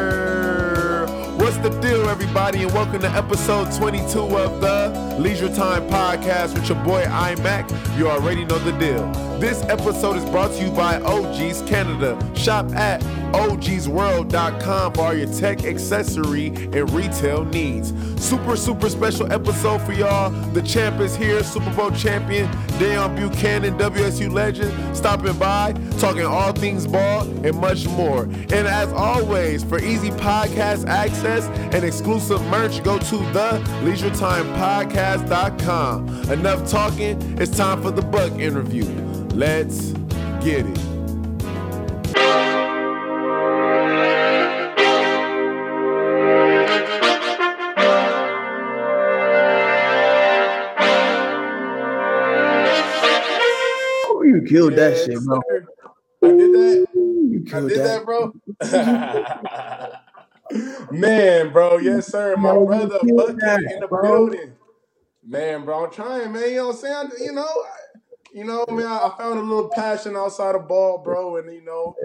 [1.38, 2.64] What's the deal, everybody?
[2.64, 7.97] And welcome to episode 22 of the Leisure Time Podcast with your boy iMac.
[7.97, 9.11] You already know the deal.
[9.39, 12.18] This episode is brought to you by OG's Canada.
[12.36, 13.01] Shop at
[13.34, 17.93] ogsworld.com for all your tech, accessory, and retail needs.
[18.23, 20.29] Super, super special episode for y'all.
[20.51, 26.52] The champ is here, Super Bowl champion, Deone Bucannon, WSU legend, stopping by, talking all
[26.52, 28.24] things ball and much more.
[28.24, 36.31] And as always, for easy podcast access and exclusive merch, go to the leisuretimepodcast.com.
[36.31, 38.84] Enough talking, it's time for the Buck interview.
[39.34, 39.92] Let's
[40.42, 40.95] get it.
[54.48, 55.42] Killed that shit, bro.
[56.24, 56.88] I did that.
[56.94, 58.06] You I did that.
[58.06, 58.34] that, bro.
[60.92, 62.36] Man, bro, yes, sir.
[62.38, 64.02] My Man, brother Bucky that, in the bro.
[64.02, 64.54] building.
[65.28, 66.50] Man, bro, I'm trying, man.
[66.50, 67.10] You know what I'm saying?
[67.26, 67.70] You know, I-
[68.34, 68.86] you know, man.
[68.86, 71.96] I found a little passion outside of ball, bro, and you know,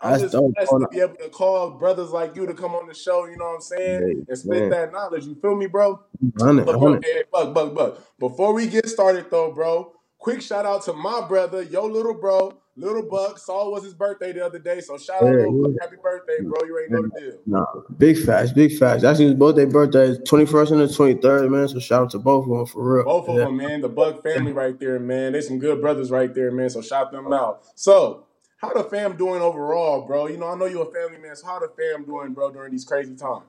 [0.00, 2.74] I'm That's just dope, blessed to be able to call brothers like you to come
[2.74, 3.24] on the show.
[3.26, 4.24] You know what I'm saying?
[4.28, 5.24] And spit that knowledge.
[5.24, 6.00] You feel me, bro?
[6.38, 7.04] Hundred, Before, hundred.
[7.04, 7.98] hey, Buck, Buck, Buck.
[8.18, 12.52] Before we get started, though, bro, quick shout out to my brother, yo little bro,
[12.76, 13.38] little Buck.
[13.38, 15.62] Saw it was his birthday the other day, so shout out, Yeah, little yeah.
[15.68, 15.72] Buck.
[15.80, 16.64] Happy birthday, bro.
[16.64, 17.38] You ain't know the deal.
[17.46, 17.64] Nah,
[17.98, 19.04] big facts, big facts.
[19.04, 21.66] Actually, his both their birthdays, twenty first and the twenty third, man.
[21.68, 23.04] So shout out to both of them for real.
[23.04, 23.44] Both of Yeah.
[23.44, 23.80] them, man.
[23.80, 25.32] The Buck family right there, man.
[25.32, 26.70] They some good brothers right there, man.
[26.70, 27.64] So shout them out.
[27.74, 28.26] So,
[28.58, 30.28] how the fam doing overall, bro?
[30.28, 31.34] You know, I know you're a family man.
[31.34, 33.42] So how the fam doing, bro, during these crazy times?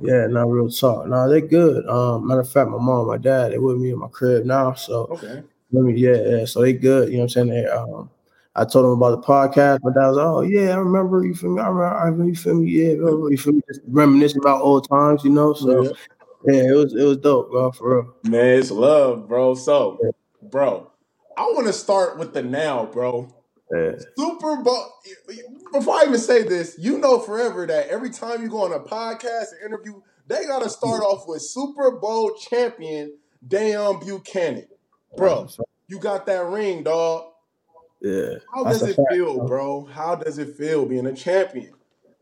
[0.00, 1.08] Yeah, not real talk.
[1.08, 1.84] Nah, they good.
[1.88, 4.74] Um, matter of fact, my mom, my dad, they with me in my crib now.
[4.74, 5.42] So Okay.
[5.70, 6.44] Let me, yeah, yeah.
[6.46, 7.08] So they good.
[7.08, 7.48] You know what I'm saying?
[7.48, 8.10] They, um,
[8.54, 9.80] I told them about the podcast.
[9.82, 11.24] My dad was, oh yeah, I remember.
[11.24, 11.60] You feel me?
[11.60, 11.86] I remember.
[11.96, 12.70] I remember you feel me?
[12.70, 13.28] Yeah, bro.
[13.28, 13.60] You feel me?
[13.68, 15.52] Just reminiscing about old times, you know.
[15.52, 15.90] So Yeah.
[16.46, 18.14] yeah, it was it was dope, bro, for real.
[18.24, 19.54] Man, it's love, bro.
[19.54, 19.98] So,
[20.50, 20.90] bro,
[21.36, 23.28] I want to start with the now, bro.
[23.70, 23.92] Yeah.
[24.16, 24.86] Super Bowl.
[25.72, 28.80] Before I even say this, you know forever that every time you go on a
[28.80, 33.12] podcast or interview, they gotta start off with Super Bowl champion
[33.46, 34.66] Deone Bucannon.
[35.16, 35.48] Bro,
[35.88, 37.32] you got that ring, dog.
[38.00, 38.34] Yeah.
[38.54, 39.84] How does it fact, feel, bro.
[39.84, 41.72] How does it feel being a champion?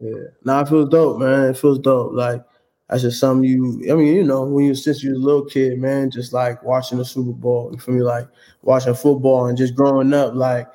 [0.01, 0.29] Yeah.
[0.45, 1.51] Nah, it feels dope, man.
[1.51, 2.13] It feels dope.
[2.13, 2.43] Like
[2.89, 5.45] that's just something you I mean, you know, when you since you was a little
[5.45, 8.03] kid, man, just like watching the Super Bowl, you feel me?
[8.03, 8.29] Like
[8.63, 10.69] watching football and just growing up, like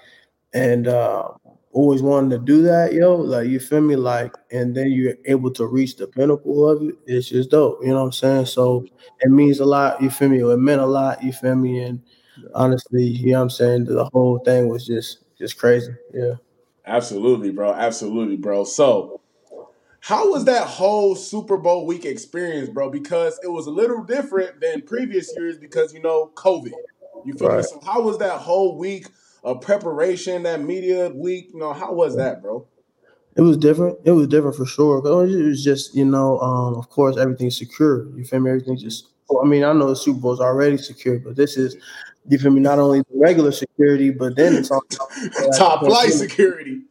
[0.53, 1.29] and uh
[1.73, 3.15] always wanting to do that, yo.
[3.15, 3.95] Like you feel me?
[3.95, 6.95] Like and then you're able to reach the pinnacle of it.
[7.05, 7.79] It's just dope.
[7.81, 8.45] You know what I'm saying?
[8.47, 8.85] So
[9.19, 10.39] it means a lot, you feel me?
[10.39, 11.81] It meant a lot, you feel me?
[11.83, 12.01] And
[12.53, 13.85] honestly, you know what I'm saying?
[13.85, 15.93] The whole thing was just just crazy.
[16.13, 16.35] Yeah.
[16.85, 17.73] Absolutely, bro.
[17.73, 18.63] Absolutely, bro.
[18.63, 19.21] So,
[19.99, 22.89] how was that whole Super Bowl week experience, bro?
[22.89, 26.73] Because it was a little different than previous years because you know COVID.
[27.23, 27.63] You feel me?
[27.63, 29.07] So, how was that whole week
[29.43, 30.43] of preparation?
[30.43, 32.67] That media week, you know, how was that, bro?
[33.35, 33.97] It was different.
[34.03, 34.97] It was different for sure.
[34.97, 38.07] It was just, you know, um, of course, everything's secure.
[38.17, 38.49] You feel me?
[38.51, 39.07] Everything's just.
[39.41, 41.77] I mean, I know the Super Bowl's already secure, but this is,
[42.27, 42.59] you feel me?
[42.59, 44.81] Not only the regular security, but then it's on
[45.57, 46.81] Top flight security.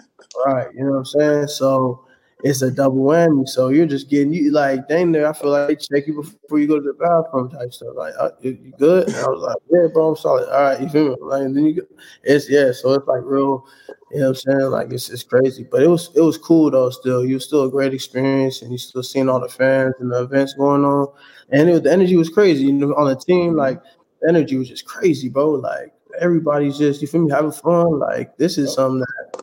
[0.46, 0.68] right.
[0.74, 1.48] You know what I'm saying?
[1.48, 2.06] So
[2.42, 3.48] it's a double whammy.
[3.48, 5.28] So you're just getting you like, dang there.
[5.28, 7.94] I feel like they check you before you go to the bathroom type stuff.
[7.94, 9.08] Like, uh, you good?
[9.08, 10.48] And I was like, yeah, bro, I'm solid.
[10.48, 11.16] All right, you feel me?
[11.20, 11.82] Like, then you go,
[12.22, 12.72] it's yeah.
[12.72, 13.66] So it's like real.
[14.12, 14.70] You know what I'm saying?
[14.70, 16.90] Like it's it's crazy, but it was it was cool though.
[16.90, 20.24] Still, you still a great experience, and you still seeing all the fans and the
[20.24, 21.06] events going on,
[21.50, 22.64] and it the energy was crazy.
[22.64, 23.80] You know, on the team, like
[24.20, 25.50] the energy was just crazy, bro.
[25.50, 28.00] Like everybody's just you feel me having fun.
[28.00, 29.39] Like this is something that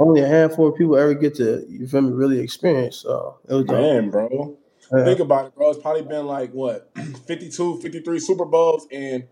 [0.00, 2.96] only a handful of people ever get to you feel me really experience.
[2.96, 4.10] So it was dope.
[4.10, 4.56] Bro.
[4.92, 5.04] Yeah.
[5.04, 5.70] Think about it, bro.
[5.70, 6.90] It's probably been like what
[7.26, 9.28] 52, 53 Super Bowls, and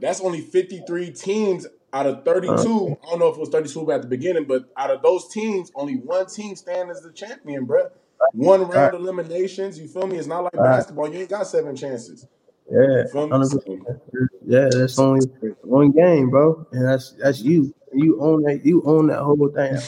[0.00, 2.52] that's only 53 teams out of 32.
[2.52, 2.94] Uh-huh.
[3.06, 5.72] I don't know if it was 32 at the beginning, but out of those teams,
[5.74, 7.88] only one team stand as the champion, bro.
[8.34, 8.94] One round Right.
[8.94, 9.78] eliminations.
[9.78, 10.18] You feel me?
[10.18, 10.76] It's not like Right.
[10.76, 11.08] basketball.
[11.10, 12.26] You ain't got seven chances.
[12.70, 13.32] Yeah, You feel me?
[13.32, 14.00] 100%.
[14.46, 14.68] yeah.
[14.70, 15.26] That's only
[15.62, 17.72] one game, bro, and that's that's you.
[17.94, 18.66] You own that.
[18.66, 19.78] You own that whole thing.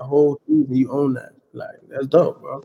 [0.00, 1.32] Whole season, you own that.
[1.52, 2.62] Like that's dope, bro.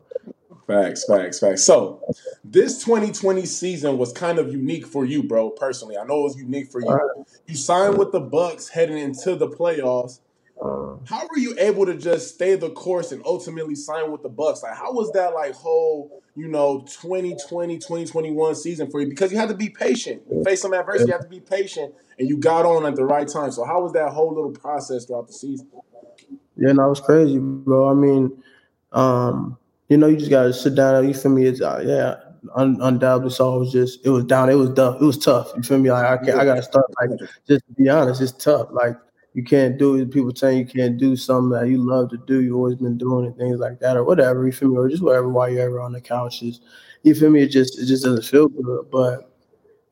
[0.68, 1.64] Facts, facts, facts.
[1.64, 2.02] So,
[2.44, 5.52] this 2020 season was kind of unique for you, bro.
[5.52, 7.26] Personally, I know it was unique for you.
[7.46, 10.22] You signed with the Bucks heading into the playoffs.
[10.62, 14.30] Um, How were you able to just stay the course and ultimately sign with the
[14.30, 14.64] Bucks?
[14.64, 19.08] Like, how was that like whole, you know, 2020, 2021 season for you?
[19.08, 20.24] Because you had to be patient.
[20.32, 23.06] You face some adversity, you have to be patient, and you got on at the
[23.06, 23.52] right time.
[23.52, 25.68] So, how was that whole little process throughout the season?
[26.58, 27.90] Yeah, no, it's crazy, bro.
[27.90, 28.32] I mean,
[28.94, 29.58] um,
[29.90, 31.08] you know, you just gotta sit down.
[31.08, 31.46] You feel me?
[31.46, 32.16] It's uh, yeah,
[32.56, 33.32] un- undoubtedly.
[33.32, 34.50] So it was just, it was down.
[34.50, 35.02] It was tough.
[35.02, 35.52] It was tough.
[35.56, 35.92] You feel me?
[35.92, 36.40] Like I can't.
[36.40, 36.86] I gotta start.
[37.02, 38.70] Like just to be honest, it's tough.
[38.72, 38.96] Like
[39.34, 40.12] you can't do it.
[40.12, 42.42] People saying you can't do something that you love to do.
[42.42, 44.46] You always been doing it, things like that, or whatever.
[44.46, 44.78] You feel me?
[44.78, 45.28] Or just whatever.
[45.30, 46.62] While you're ever on the couches,
[47.04, 47.42] you feel me?
[47.44, 48.90] It just, it just doesn't feel good.
[48.92, 49.35] But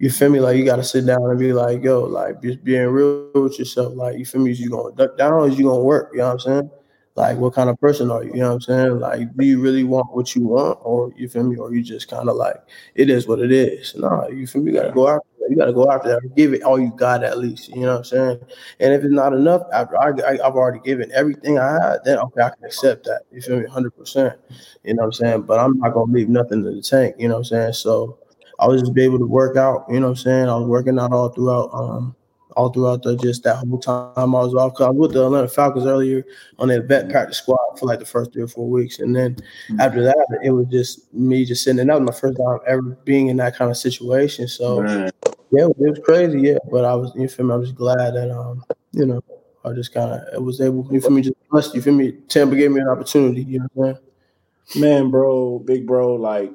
[0.04, 0.42] you feel me?
[0.42, 3.94] Like you gotta sit down and be like, yo, like just being real with yourself.
[3.96, 4.52] Like you feel me?
[4.52, 6.10] Is you gonna duck down or is you gonna work?
[6.12, 6.72] You know what I'm saying?
[7.16, 8.32] Like what kind of person are you?
[8.34, 9.00] You know what I'm saying?
[9.00, 11.56] Like, do you really want what you want, or you feel me?
[11.56, 12.58] Or you just kind of like
[12.96, 13.96] it is what it is.
[13.96, 14.74] No, you feel me?
[14.74, 15.50] You gotta go after that.
[15.50, 16.36] You gotta go after that.
[16.36, 17.70] Give it all you got at least.
[17.70, 18.40] You know what I'm saying?
[18.82, 22.18] And if it's not enough, after I, I have already given everything I had, then
[22.18, 23.22] okay, I can accept that.
[23.32, 23.68] You feel me?
[23.68, 24.38] Hundred percent.
[24.84, 25.42] You know what I'm saying?
[25.44, 27.16] But I'm not gonna leave nothing in the tank.
[27.18, 27.74] You know what I'm saying?
[27.74, 28.18] So
[28.64, 29.86] I was just be able to work out.
[29.90, 30.50] You know what I'm saying?
[30.50, 31.70] I was working out all throughout.
[31.74, 32.16] Um,
[32.56, 34.76] all throughout the just that whole time I was off.
[34.76, 36.24] Cause I was with the Atlanta Falcons earlier
[36.60, 39.36] on that vet practice squad for like the first three or four weeks, and then
[39.36, 39.80] mm-hmm.
[39.80, 41.80] after that, it was just me just sitting.
[41.80, 44.48] And that was my first time ever being in that kind of situation.
[44.48, 45.12] So Man.
[45.52, 46.42] yeah, it was crazy.
[46.42, 47.54] Yeah, but I was you feel me?
[47.54, 49.24] I was glad that um you know
[49.66, 52.12] I just kind of was able you feel me just blessed you feel me.
[52.28, 53.44] Tampa gave me an opportunity.
[53.44, 54.82] You know what I'm saying?
[54.82, 56.52] Man, bro, big bro, like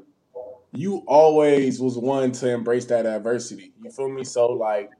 [0.72, 3.72] you always was one to embrace that adversity.
[3.82, 4.24] You feel me?
[4.24, 4.90] So like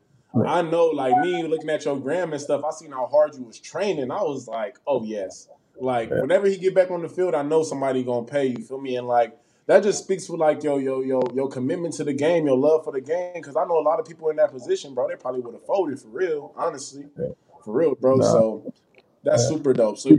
[0.46, 3.42] I know, like me looking at your gram and stuff, I seen how hard you
[3.42, 4.10] was training.
[4.10, 5.48] I was like, oh yes.
[5.80, 6.20] Like yeah.
[6.20, 8.64] whenever he get back on the field, I know somebody gonna pay you.
[8.64, 8.96] Feel me?
[8.96, 12.46] And like that just speaks for like yo yo yo your commitment to the game,
[12.46, 13.34] your love for the game.
[13.34, 15.08] Because I know a lot of people in that position, bro.
[15.08, 17.28] They probably would have folded for real, honestly, yeah.
[17.64, 18.16] for real, bro.
[18.16, 18.24] Nah.
[18.24, 18.74] So
[19.22, 19.48] that's yeah.
[19.56, 19.98] super dope.
[19.98, 20.18] So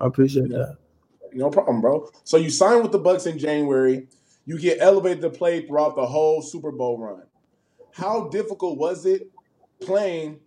[0.00, 0.76] I appreciate that.
[1.32, 2.10] No problem, bro.
[2.24, 4.08] So you signed with the Bucks in January.
[4.48, 7.22] You get elevated to play throughout the whole Super Bowl run
[7.98, 9.28] how difficult was it
[9.80, 10.38] playing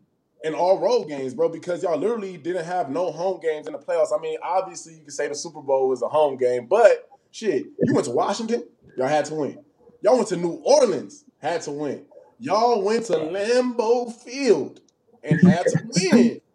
[0.44, 1.50] in all road games, bro?
[1.50, 4.18] Because y'all literally didn't have no home games in the playoffs.
[4.18, 7.65] I mean, obviously you could say the Super Bowl was a home game, but shit,
[7.83, 8.63] you went to Washington,
[8.98, 9.59] y'all had to win.
[10.01, 12.06] Y'all went to New Orleans, had to win.
[12.39, 14.80] Y'all went to Lambeau Field
[15.24, 16.42] and had to win.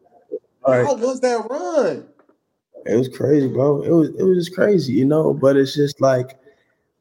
[0.69, 0.84] Right.
[0.84, 2.08] How was that run?
[2.87, 3.82] It was crazy, bro.
[3.82, 5.32] It was it was just crazy, you know.
[5.32, 6.40] But it's just like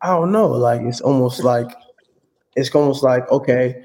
[0.05, 0.47] I don't know.
[0.47, 1.75] Like it's almost like
[2.55, 3.83] it's almost like okay,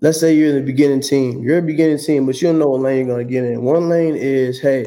[0.00, 1.42] let's say you're in the beginning team.
[1.42, 3.62] You're a beginning team, but you don't know what lane you're gonna get in.
[3.64, 4.86] One lane is hey,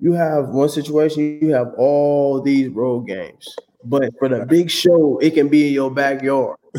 [0.00, 3.54] you have one situation, you have all these road games.
[3.84, 6.58] But for the big show, it can be in your backyard.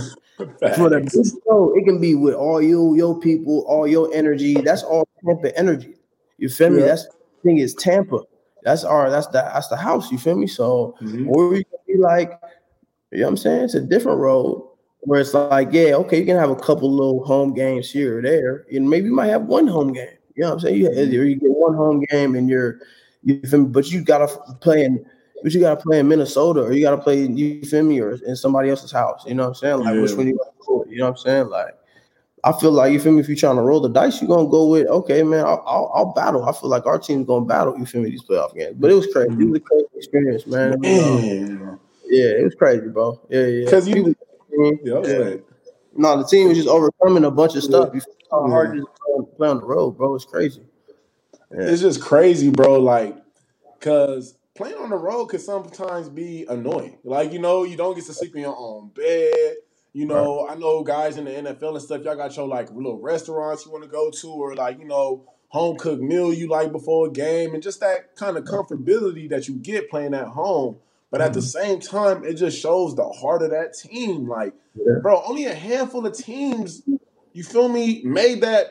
[0.76, 4.56] for the big show, it can be with all you your people, all your energy.
[4.56, 5.96] That's all Tampa energy.
[6.38, 6.82] You feel me?
[6.82, 7.14] That's the
[7.44, 8.20] thing is Tampa.
[8.64, 10.12] That's our that's the that's the house.
[10.12, 10.48] You feel me?
[10.48, 11.30] So mm-hmm.
[11.30, 12.34] or we can be like,
[13.12, 13.64] you know what I'm saying?
[13.64, 14.68] It's a different road
[15.02, 18.22] where it's like, yeah, okay, you can have a couple little home games here or
[18.22, 20.18] there, and maybe you might have one home game.
[20.36, 20.78] You know what I'm saying?
[20.78, 21.12] You, mm-hmm.
[21.12, 22.80] you get one home game and you're
[23.24, 24.28] you feel me, but you gotta
[24.62, 25.06] play in
[25.44, 28.36] but you gotta play in Minnesota or you gotta play you feel me or in
[28.36, 29.24] somebody else's house.
[29.26, 29.80] You know what I'm saying?
[29.80, 30.02] Like yeah.
[30.02, 31.50] which one you want You know what I'm saying?
[31.50, 31.76] Like
[32.44, 33.20] I feel like you feel me.
[33.20, 35.46] If you're trying to roll the dice, you're gonna go with okay, man.
[35.46, 36.46] I'll, I'll, I'll battle.
[36.46, 37.78] I feel like our team's gonna battle.
[37.78, 38.10] You feel me?
[38.10, 39.32] These playoff games, but it was crazy.
[39.34, 40.80] It was a crazy experience, man.
[40.80, 41.80] man.
[42.12, 43.20] Yeah, it was crazy, bro.
[43.30, 43.66] Yeah, yeah.
[43.66, 44.16] Because you,
[44.52, 45.36] yeah, yeah.
[45.96, 47.90] No, the team was just overcoming a bunch of stuff.
[47.94, 48.02] You
[48.32, 50.16] how hard to play on the road, bro.
[50.16, 50.62] It's crazy.
[51.52, 51.68] Yeah.
[51.68, 52.80] It's just crazy, bro.
[52.80, 53.18] Like,
[53.80, 56.98] cause playing on the road could sometimes be annoying.
[57.04, 59.56] Like, you know, you don't get to sleep in your own bed.
[59.94, 60.56] You know, right.
[60.56, 63.72] I know guys in the NFL and stuff, y'all got your like little restaurants you
[63.72, 67.12] want to go to, or like, you know, home cooked meal you like before a
[67.12, 70.78] game, and just that kind of comfortability that you get playing at home.
[71.12, 71.60] But at the mm-hmm.
[71.60, 74.28] same time, it just shows the heart of that team.
[74.28, 75.00] Like, yeah.
[75.02, 76.84] bro, only a handful of teams,
[77.34, 78.68] you feel me, made that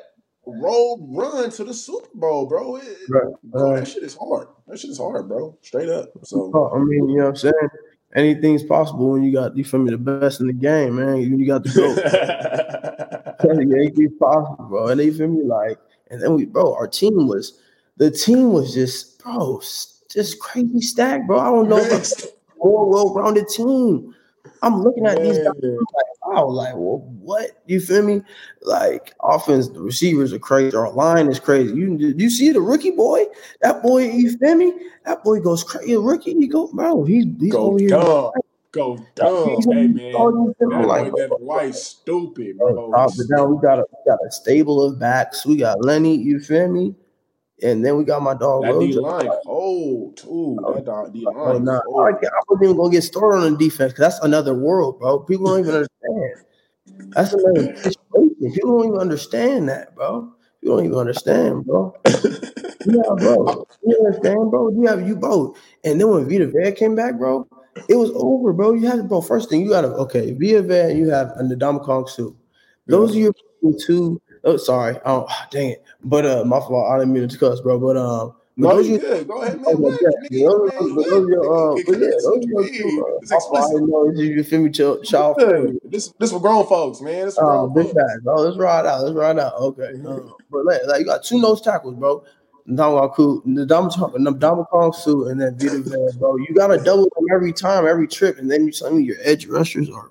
[0.46, 2.76] road run to the Super Bowl, bro.
[2.76, 3.34] It, right.
[3.44, 4.48] bro that shit is hard.
[4.66, 5.56] That shit is hard, bro.
[5.60, 6.08] Straight up.
[6.22, 7.68] So I mean, you know what I'm saying?
[8.16, 11.18] Anything's possible when you got you feel me the best in the game, man.
[11.18, 11.98] You, you got the goat.
[13.74, 14.88] Anything's possible, bro.
[14.88, 15.78] And they feel me like,
[16.10, 17.60] and then we, bro, our team was
[17.98, 19.60] the team was just, bro,
[20.10, 21.38] just crazy stack, bro.
[21.38, 22.26] I don't know if
[22.58, 24.14] more well-rounded team.
[24.62, 27.62] I'm looking at these guys like, wow, like, well, what?
[27.66, 28.22] You feel me?
[28.62, 30.76] Like, offense, the receivers are crazy.
[30.76, 31.74] Our line is crazy.
[31.74, 33.24] You you see the rookie boy?
[33.62, 34.74] That boy, you feel me?
[35.04, 35.96] That boy goes crazy.
[35.96, 37.04] Rookie, he go, bro.
[37.04, 37.88] He's he's go over here.
[37.90, 38.32] Dumb.
[38.72, 40.12] Go dumb, hey man.
[40.12, 42.90] That like, boy, that white stupid, bro.
[42.92, 45.44] But now we got a we got a stable of backs.
[45.44, 46.16] We got Lenny.
[46.16, 46.94] You feel me?
[47.62, 48.62] And then we got my dog.
[48.64, 50.58] That D line cold too.
[50.64, 51.34] Oh, that dog D line.
[51.36, 51.78] Oh, nah.
[51.78, 52.12] I,
[52.48, 55.20] wasn't even gonna get started on the defense because that's another world, bro.
[55.20, 57.12] People don't even understand.
[57.14, 58.52] That's another situation.
[58.54, 60.32] People don't even understand that, bro.
[60.62, 61.94] You don't even understand, bro.
[62.86, 63.66] Yeah, bro.
[63.84, 64.70] You understand, bro?
[64.70, 65.58] You have you both.
[65.84, 67.46] And then when Vita Vea came back, bro,
[67.88, 68.72] it was over, bro.
[68.72, 69.20] You had bro.
[69.20, 72.30] First thing you gotta okay, Vita Vea, you have a Ndamukong Suh.
[72.86, 73.28] Those yeah.
[73.28, 74.20] are your two.
[74.44, 74.98] Oh, sorry.
[75.04, 75.84] Oh, dang it.
[76.02, 76.90] But uh, my fault.
[76.90, 77.78] I didn't mean to cuss, bro.
[77.78, 79.28] But um, no, you good.
[79.28, 79.66] Go ahead, man.
[79.68, 79.90] Oh.
[79.90, 83.04] Those, your, uh, yeah, those your two.
[83.30, 85.04] I know you feel me, child.
[85.04, 85.36] child
[85.84, 87.26] this, this for grown folks, man.
[87.26, 88.22] This for uh, grown big folks.
[88.26, 89.02] Oh, let's ride out.
[89.02, 89.54] Let's ride out.
[89.54, 89.92] Okay.
[90.06, 90.20] Uh,
[90.50, 92.24] but like, like, you got two nose tackles, bro.
[92.68, 96.36] Ndamukong, Ndamukong Suh, and then Vita Vea, bro.
[96.36, 99.46] You gotta double them every time, every trip, and then you tell me your edge
[99.46, 100.10] rushers are,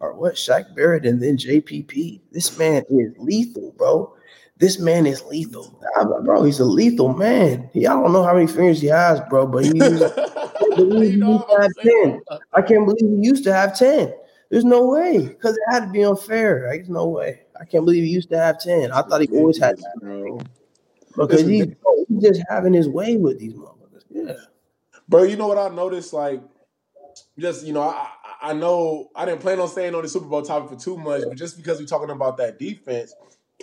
[0.00, 2.20] are what Shaq Barrett and then JPP.
[2.32, 4.14] This man is lethal, bro.
[4.58, 5.80] This man is lethal,
[6.24, 6.42] bro.
[6.42, 7.70] He's a lethal man.
[7.72, 10.02] He, I don't know how many fingers he has, bro, but he, used,
[10.76, 12.20] he used to have ten.
[12.52, 14.12] I can't believe he used to have ten.
[14.50, 16.64] There's no way because it had to be unfair.
[16.66, 16.78] Right?
[16.78, 17.42] There's no way.
[17.60, 18.90] I can't believe he used to have ten.
[18.90, 20.40] I thought he always had that, bro.
[21.16, 21.66] Because he's,
[22.08, 24.04] he's just having his way with these motherfuckers.
[24.10, 24.32] Yeah,
[25.08, 25.22] bro.
[25.22, 26.12] You know what I noticed?
[26.12, 26.42] Like,
[27.38, 28.08] just you know, I
[28.40, 31.22] I know I didn't plan on staying on the Super Bowl topic for too much,
[31.26, 33.14] but just because we're talking about that defense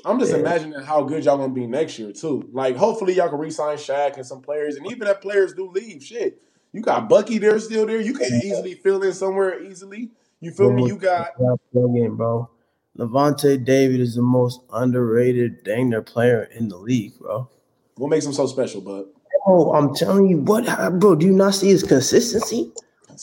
[0.03, 0.39] I'm just yeah.
[0.39, 2.50] imagining how good y'all gonna be next year too.
[2.51, 6.03] Like, hopefully y'all can re-sign Shaq and some players, and even if players do leave,
[6.03, 6.41] shit,
[6.74, 8.01] you got Bucky there still there.
[8.01, 10.10] You can easily fill in somewhere easily.
[10.41, 10.86] You feel me?
[10.88, 11.29] You got
[11.74, 12.50] again, bro.
[12.98, 17.50] Lavonte David is the most underrated dang near player in the league, bro.
[17.96, 19.05] What makes him so special, bud?
[19.48, 20.65] Oh, I'm telling you, what,
[21.00, 21.15] bro?
[21.15, 22.72] Do you not see his consistency?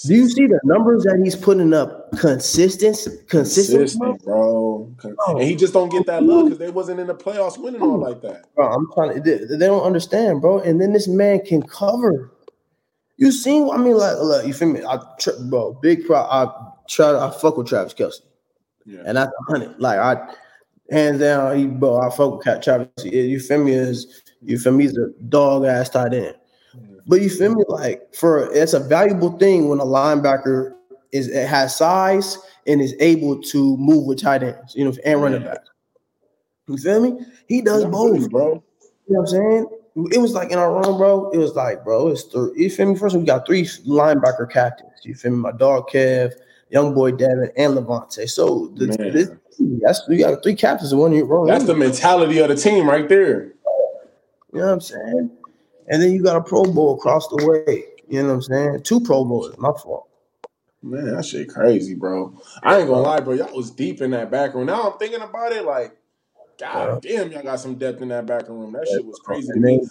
[0.05, 2.11] Do you see the numbers that he's putting up?
[2.13, 2.97] Consistent,
[3.29, 4.95] consistent, consistent bro.
[5.05, 5.39] Oh.
[5.39, 7.99] And he just don't get that love because they wasn't in the playoffs winning all
[7.99, 8.55] like that.
[8.55, 9.21] Bro, I'm trying to.
[9.21, 10.61] They, they, don't understand, bro.
[10.61, 12.33] And then this man can cover.
[13.17, 13.71] You seen?
[13.71, 14.83] I mean, like, look, you feel me?
[14.85, 14.99] I,
[15.49, 16.17] bro, big pro.
[16.17, 16.47] I
[16.89, 17.17] try.
[17.19, 18.21] I fuck with Travis Kelce,
[18.85, 19.03] yeah.
[19.07, 19.79] and that's a hundred.
[19.79, 20.35] Like I,
[20.91, 22.01] hands down, he, bro.
[22.01, 22.89] I fuck with Travis.
[23.05, 23.73] You feel me?
[23.73, 24.85] Is you feel me?
[24.85, 26.37] He's a dog ass tight end.
[27.07, 27.65] But you feel me?
[27.69, 30.75] Like for it's a valuable thing when a linebacker
[31.13, 35.23] is it has size and is able to move with tight ends, you know, and
[35.23, 35.59] running back.
[36.69, 37.27] You feel me?
[37.49, 38.47] He does both, bro.
[38.49, 38.63] You know
[39.07, 39.67] what I'm saying?
[40.13, 41.31] It was like in our run, bro.
[41.31, 42.53] It was like, bro, it's three.
[42.57, 42.99] You feel me?
[42.99, 44.93] First, we got three linebacker captains.
[45.03, 45.39] You feel me?
[45.39, 46.33] My dog Kev,
[46.71, 48.29] young boy Devin, and Lavonte.
[48.31, 49.31] So the, this,
[49.83, 51.27] that's we got three captains in one year.
[51.47, 53.53] That's the mentality of the team right there.
[54.53, 55.31] You know what I'm saying?
[55.93, 57.85] And then you got a Pro Bowl across the way.
[58.09, 58.83] You know what I'm saying?
[58.83, 59.55] Two Pro Bowls.
[59.59, 60.09] My fault.
[60.83, 62.35] Man, that shit crazy, bro.
[62.63, 63.35] I ain't gonna lie, bro.
[63.35, 64.67] Y'all was deep in that back room.
[64.67, 65.95] Now I'm thinking about it, like,
[66.59, 68.73] God damn, y'all got some depth in that back room.
[68.73, 69.87] That shit was crazy to me.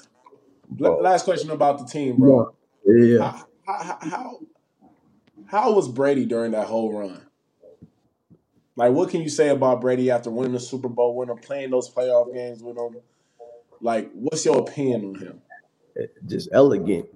[0.80, 2.52] Last question about the team, bro.
[2.84, 3.20] Yeah.
[3.20, 4.40] How, how, how,
[5.46, 7.22] how was Brady during that whole run?
[8.76, 11.94] Like, what can you say about Brady after winning the Super Bowl, winning, playing those
[11.94, 12.98] playoff games with him?
[13.80, 15.42] Like, what's your opinion on him?
[16.28, 17.08] Just elegant.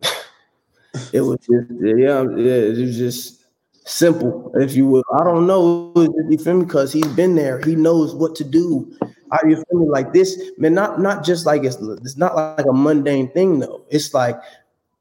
[1.13, 3.45] it was just yeah, it was just
[3.85, 5.03] simple, if you will.
[5.13, 5.91] I don't know,
[6.29, 6.65] you feel me?
[6.65, 7.59] Because he's been there.
[7.61, 8.91] He knows what to do.
[9.31, 9.87] Are you feel me?
[9.89, 10.73] Like this, man.
[10.73, 13.83] Not not just like it's it's not like a mundane thing though.
[13.89, 14.39] It's like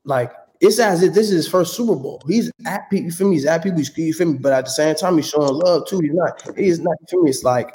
[0.05, 2.23] like it's as if this is his first Super Bowl.
[2.27, 3.07] He's at people.
[3.07, 3.37] You feel me?
[3.37, 3.81] He's at people.
[3.81, 4.39] You feel me?
[4.39, 6.01] But at the same time, he's showing love too.
[6.01, 6.57] He's not.
[6.57, 6.97] He's not.
[7.01, 7.31] You feel me?
[7.31, 7.75] It's like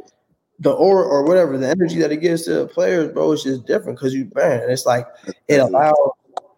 [0.59, 3.65] the aura or whatever, the energy that it gives to the players, bro, it's just
[3.65, 5.07] different because you man, it's like
[5.47, 5.95] it allows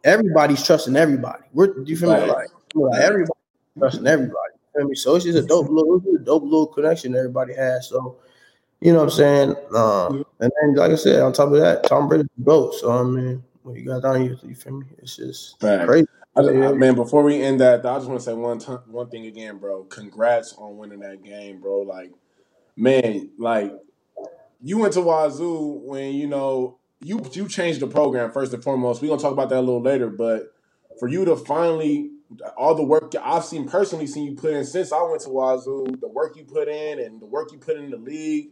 [0.03, 1.43] everybody's trusting everybody.
[1.53, 2.23] We're do you feel right.
[2.23, 2.27] me?
[2.27, 3.39] Like, like everybody
[3.77, 4.53] trusting everybody.
[4.75, 4.95] You feel me?
[4.95, 7.89] So it's just a dope little a dope little connection everybody has.
[7.89, 8.17] So
[8.79, 9.55] you know what I'm saying?
[9.75, 10.07] Uh,
[10.39, 12.73] and then like I said, on top of that, Tom Brady's GOAT.
[12.75, 14.87] So I mean, when you got down here, you feel me?
[14.97, 15.85] It's just right.
[15.87, 16.07] crazy.
[16.35, 19.09] I, I, man, before we end that, I just want to say one t- one
[19.09, 19.83] thing again, bro.
[19.83, 21.81] Congrats on winning that game, bro.
[21.81, 22.11] Like,
[22.75, 23.73] man, like
[24.61, 29.01] you went to Wazoo when you know you you changed the program first and foremost.
[29.01, 30.53] We're gonna talk about that a little later, but
[30.99, 32.11] for you to finally
[32.55, 35.99] all the work I've seen personally seen you put in since I went to Wazoo,
[35.99, 38.49] the work you put in and the work you put in the league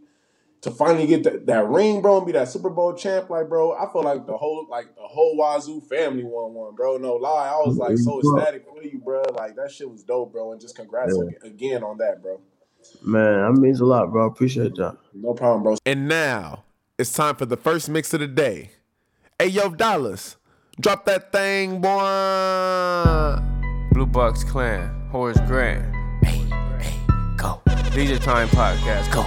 [0.62, 3.72] to finally get that, that ring, bro, and be that Super Bowl champ, like, bro,
[3.72, 6.98] I feel like the whole like the whole Wazoo family won one, bro.
[6.98, 9.22] No lie, I was like so ecstatic for you, bro.
[9.34, 11.48] Like that shit was dope, bro, and just congrats yeah.
[11.48, 12.42] again on that, bro.
[13.04, 14.28] Man, that means a lot, bro.
[14.28, 14.98] Appreciate that.
[15.14, 15.78] No problem, bro.
[15.86, 16.64] And now
[16.98, 18.72] it's time for the first mix of the day.
[19.38, 20.36] Hey, yo, Dollars,
[20.80, 23.38] drop that thing, boy.
[23.94, 25.96] Blue Bucks Clan, Horace Grant.
[26.26, 26.40] Hey,
[26.80, 27.00] hey,
[27.38, 27.62] go.
[27.96, 29.24] Leisure Time Podcast, go.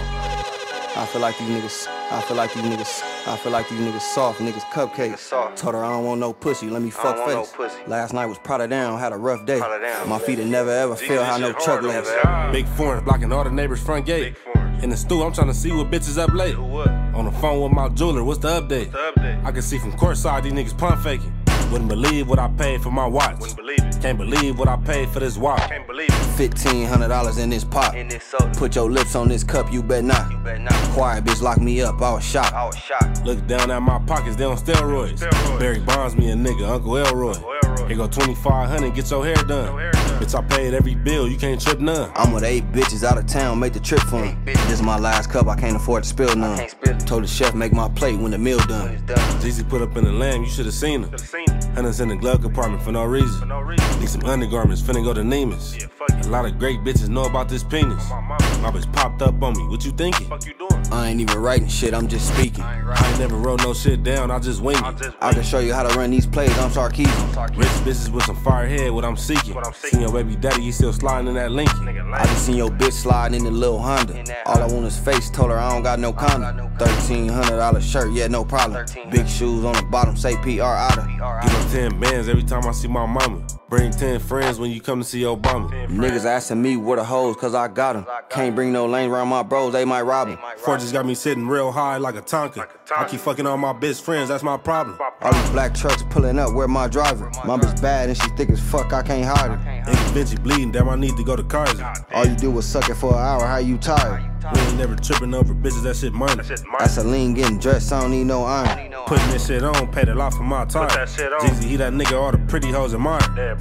[0.95, 4.02] I feel like these niggas, I feel like these niggas, I feel like these niggas
[4.02, 5.19] soft, niggas cupcakes.
[5.19, 5.57] Soft.
[5.57, 7.52] Told her I don't want no pussy, let me fuck face.
[7.59, 9.59] No Last night was Prada down, had a rough day.
[9.59, 12.11] Down, My feet had never ever feel how no chuck legs.
[12.52, 14.37] Big foreign blocking all the neighbors' front gate.
[14.83, 16.57] In the stool, I'm trying to see what bitches up late.
[16.57, 18.90] On the phone with my jeweler, what's the update?
[18.92, 19.45] The update.
[19.45, 21.33] I can see from courtside these niggas pump faking.
[21.73, 23.41] Wouldn't believe what I paid for my watch.
[23.41, 24.02] Wouldn't believe it.
[24.02, 25.71] Can't believe what I paid for this watch.
[25.71, 26.37] Can't believe it.
[26.37, 27.97] Fifteen hundred dollars in this pot.
[27.97, 28.52] In this soda.
[28.59, 30.31] Put your lips on this cup, you bet not.
[30.31, 30.75] You better not.
[30.93, 32.52] Quiet bitch lock me up, I was shocked.
[32.52, 33.25] I was shocked.
[33.25, 35.21] Look down at my pockets, they on steroids.
[35.21, 35.59] Steroids.
[35.59, 37.33] Barry Bonds me a nigga, Uncle Elroy.
[37.33, 37.88] Uncle Elroy.
[37.88, 39.73] Here go 2500 get your hair done.
[39.73, 40.01] Your hair done.
[40.23, 42.09] Bitch, I paid every bill, you can't trip none.
[42.14, 44.69] I'm with eight bitches out of town, make the trip for Eight bitches.
[44.69, 46.69] This my last cup, I can't afford to spill none.
[46.69, 46.97] spill.
[46.99, 49.05] Told the chef make my plate when the meal done.
[49.05, 49.19] done.
[49.41, 51.09] Jeezy put up in the lamb, you should've seen her.
[51.09, 51.64] Should've seen it.
[51.75, 53.49] Hundreds in the glove compartment for no For reason.
[53.49, 53.99] no reason.
[53.99, 55.76] Need some undergarments, finna go to Neiman's.
[55.76, 55.88] Yeah.
[56.25, 58.09] A lot of great bitches know about this penis.
[58.09, 58.59] My mama.
[58.62, 60.29] My bitch popped up on me, what you thinking?
[60.29, 60.73] Fuck you doing?
[60.93, 62.62] I ain't even writing shit, I'm just speaking.
[62.62, 65.14] I ain't I ain't never wrote no shit down, I just wing it.
[65.21, 67.57] I can show you how to run these plays, I'm Sarkisian.
[67.57, 69.55] Rich bitches with some fire head, what I'm seeking.
[69.55, 70.12] What I'm seeking.
[70.12, 71.87] Seen your baby daddy, you still sliding in that Lincoln.
[71.87, 72.26] Nigga I lame.
[72.26, 74.23] just seen your bitch sliding in the little Honda.
[74.45, 76.57] All I want is face, told her I don't got no got condom.
[76.59, 76.71] no.
[76.78, 78.85] Thirteen hundred dollar shirt, yeah, no problem.
[79.11, 81.09] Big shoes on the bottom, say PR Otter.
[81.19, 81.45] Alright.
[81.45, 83.42] Give them 10 bands every time I see my mama.
[83.73, 85.71] Bring 10 friends when you come to see Obama.
[85.88, 88.07] Niggas asking me where the hoes, cause I got 'em.
[88.29, 90.38] Can't bring no lanes around my bros, they might rob 'em.
[90.59, 92.59] Ford just got me sitting real high like a Tonka.
[92.59, 93.00] Like a Tonka.
[93.00, 94.99] I keep fucking all my best friends, that's my problem.
[95.23, 97.31] All these black trucks pulling up, where my driver?
[97.47, 99.57] My bitch bad and she thick as fuck, I can't hide her.
[99.91, 101.91] Nigga Vinci bleeding, damn, I need to go to Kaiser.
[102.14, 104.32] All you do is suck it for an hour, how you tired?
[104.53, 106.43] We ain't never tripping over bitches, that shit money.
[106.43, 106.77] Shit, mine.
[106.81, 108.93] That's a lean getting dressed, I don't need no iron.
[109.07, 110.89] Putting this shit on, paid a lot for my time.
[110.89, 111.41] that shit on.
[111.41, 113.21] Jeezy, he that nigga, all the pretty hoes admire.
[113.37, 113.61] Yeah,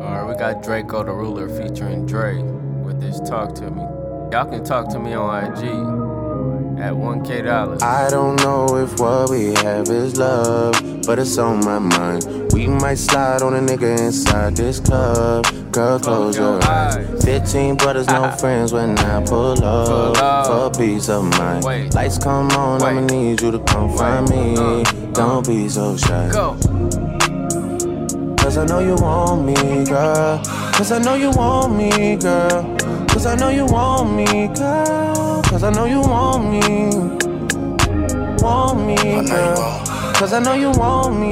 [0.00, 3.82] Alright, we got Drakeo the Ruler featuring Dre with this Talk to Me.
[4.32, 6.05] Y'all can talk to me on IG
[6.78, 7.82] at 1kdollaz.
[7.82, 10.74] I don't know if what we have is love,
[11.06, 12.52] but it's on my mind.
[12.52, 15.46] We might slide on a nigga inside this club.
[15.72, 17.24] Girl, close your eyes.
[17.24, 21.64] 15 brothers, no friends when I pull up for peace of mind.
[21.94, 24.56] Lights come on, I'ma need you to come find me.
[24.56, 24.82] Uh.
[25.12, 26.30] Don't be so shy.
[26.32, 26.56] Go.
[28.38, 30.38] Cause I know you want me, girl.
[30.74, 32.76] Cause I know you want me, girl.
[33.08, 35.35] Cause I know you want me, girl.
[35.56, 36.60] Cause I know you want me.
[38.44, 39.82] Want me, girl.
[40.12, 41.30] Cause I know you want me.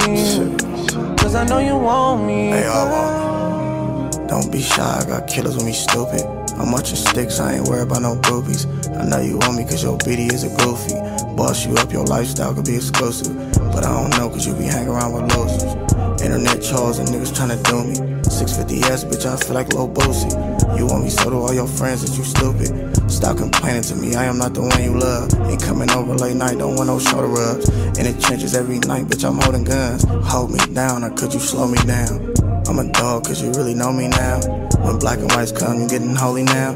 [1.19, 2.49] Cause I know you want me.
[2.49, 4.27] Hey, I girl.
[4.27, 6.23] Don't be shy, I got killers when we stupid.
[6.57, 8.65] I'm watching sticks, I ain't worried about no groupies.
[8.99, 10.95] I know you want me cause your BD is a goofy.
[11.37, 13.37] Boss you up, your lifestyle could be exclusive.
[13.75, 15.75] But I don't know cause you be hanging around with losers.
[16.23, 17.97] Internet trolls and niggas tryna do me.
[18.25, 20.55] 650S, bitch, I feel like Lil Boosie.
[20.79, 22.95] You want me so do all your friends that you stupid.
[23.11, 25.33] Stop complaining to me, I am not the one you love.
[25.49, 27.67] Ain't coming over late night, don't want no shoulder rubs.
[27.99, 30.05] In the trenches every night, bitch, I'm holding guns.
[30.05, 32.35] Hold me down or could you slow me down?
[32.69, 34.41] I'm a dog cause you really know me now.
[34.85, 36.75] When black and whites come, you getting holy now.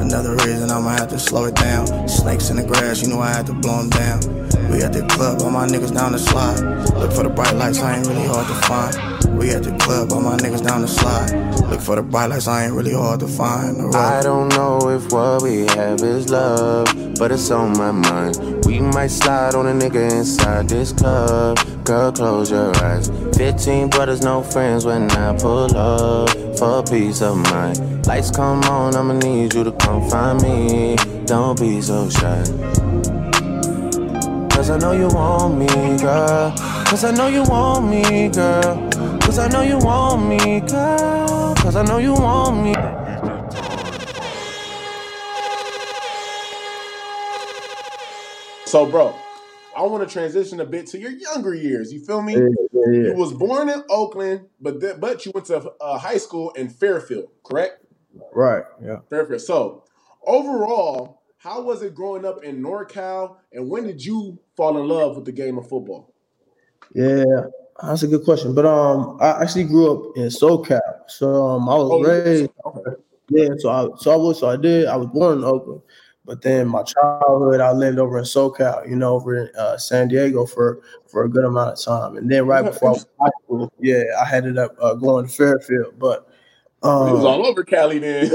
[0.00, 2.08] Another reason I'ma have to slow it down.
[2.08, 4.20] Snakes in the grass, you know I had to blow them down.
[4.70, 6.60] We at the club, all my niggas down the slide.
[6.94, 9.38] Look for the bright lights, I ain't really hard to find.
[9.38, 11.30] We at the club, all my niggas down the slide.
[11.70, 13.94] Look for the bright lights, I ain't really hard to find.
[13.94, 16.86] I don't know if what we have is love,
[17.18, 18.64] but it's on my mind.
[18.66, 21.58] We might slide on a nigga inside this club.
[21.84, 23.10] Girl, close your eyes.
[23.36, 27.97] 15 brothers, no friends when I pull up for peace of mind.
[28.08, 30.96] Lights come on, I'ma need you to come find me.
[31.26, 32.42] Don't be so shy.
[34.48, 35.66] Cause I know you want me,
[35.98, 36.54] girl.
[36.86, 38.88] Cause I know you want me, girl.
[39.20, 41.54] Cause I know you want me, girl.
[41.56, 42.72] Cause I know you want me.
[48.64, 49.14] So, bro,
[49.76, 51.92] I want to transition a bit to your younger years.
[51.92, 52.36] You feel me?
[52.36, 52.40] Yeah,
[52.72, 53.08] yeah, yeah.
[53.08, 56.70] You was born in Oakland, but th- but you went to uh, high school in
[56.70, 57.84] Fairfield, correct?
[58.32, 58.64] Right.
[58.82, 58.98] Yeah.
[59.10, 59.40] Fairfield.
[59.40, 59.84] So,
[60.26, 65.16] overall, how was it growing up in NorCal, and when did you fall in love
[65.16, 66.12] with the game of football?
[66.94, 67.24] Yeah.
[67.82, 68.54] That's a good question.
[68.54, 70.80] But um I actually grew up in SoCal.
[71.06, 73.00] So um I was Oh, raised okay.
[73.28, 75.82] yeah, so I so I was so I did I was born in Oakland.
[76.24, 80.08] But then my childhood I lived over in SoCal, you know, over in uh, San
[80.08, 82.16] Diego for for a good amount of time.
[82.16, 85.26] And then right before I was in high school, yeah, I ended up uh, going
[85.28, 85.98] to Fairfield.
[86.00, 86.27] But
[86.82, 88.26] um it was all over Cali then.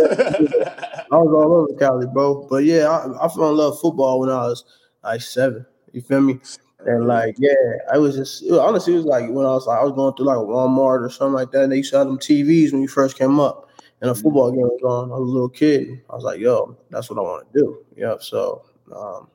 [1.12, 2.48] I was all over Cali, bro.
[2.50, 4.66] But yeah, I, I fell in love with football when I was
[5.04, 5.66] like seven.
[5.92, 6.40] You feel me?
[6.86, 7.54] And like, yeah,
[7.94, 9.94] I was just it was- honestly, it was like when I was like I was
[9.94, 11.64] going through like Walmart or something like that.
[11.64, 13.70] And they used to have them TVs when you first came up,
[14.02, 15.12] and a football game was on.
[15.12, 16.02] I was a little kid.
[16.10, 17.86] I was like, yo, that's what I want to do.
[17.96, 18.22] Yep.
[18.24, 19.28] So um,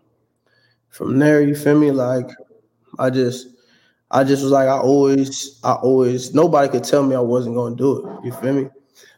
[0.91, 1.91] from there, you feel me?
[1.91, 2.29] Like,
[2.99, 3.49] I just,
[4.11, 7.77] I just was like, I always, I always, nobody could tell me I wasn't going
[7.77, 8.25] to do it.
[8.27, 8.69] You feel me?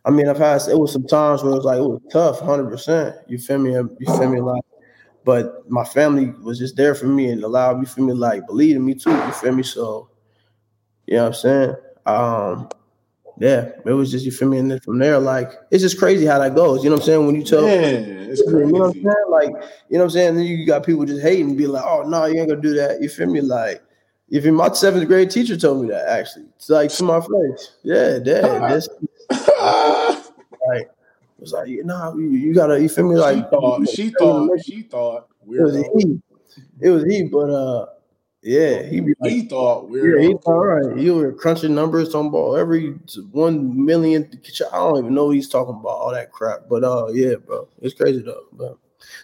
[0.04, 2.40] I mean, I've had it was some times where it was like it was tough,
[2.40, 3.16] hundred percent.
[3.28, 3.72] You feel me?
[3.72, 4.40] You feel me?
[4.40, 4.62] Like,
[5.24, 8.76] but my family was just there for me and allowed me, feel me, like believe
[8.76, 9.10] in me too.
[9.10, 9.62] You feel me?
[9.62, 10.08] So,
[11.06, 11.74] you know what I'm saying?
[12.06, 12.68] Um,
[13.38, 16.26] yeah, it was just you feel me, and then from there, like it's just crazy
[16.26, 16.84] how that goes.
[16.84, 17.26] You know what I'm saying?
[17.26, 18.66] When you tell, yeah, it's crazy.
[18.66, 19.04] you know what I'm saying?
[19.30, 19.50] Like,
[19.88, 20.34] you know what I'm saying?
[20.36, 23.00] Then you got people just hating, be like, oh no, you ain't gonna do that.
[23.00, 23.40] You feel me?
[23.40, 23.82] Like,
[24.28, 28.18] if my seventh grade teacher told me that actually, it's like to my face, yeah,
[28.22, 28.88] dad, this
[29.30, 33.16] like it was like, you know, you, you gotta, you feel me?
[33.16, 36.20] Like, she thought, she thought, she thought, it was he,
[36.80, 37.86] it was he, but uh,
[38.42, 40.98] yeah, he be like, He thought, yeah, he all right.
[40.98, 42.92] You were crunching numbers on ball every
[43.32, 44.30] one million.
[44.72, 47.68] I don't even know what he's talking about all that crap, but uh, yeah, bro,
[47.82, 48.44] it's crazy though.
[48.52, 48.78] But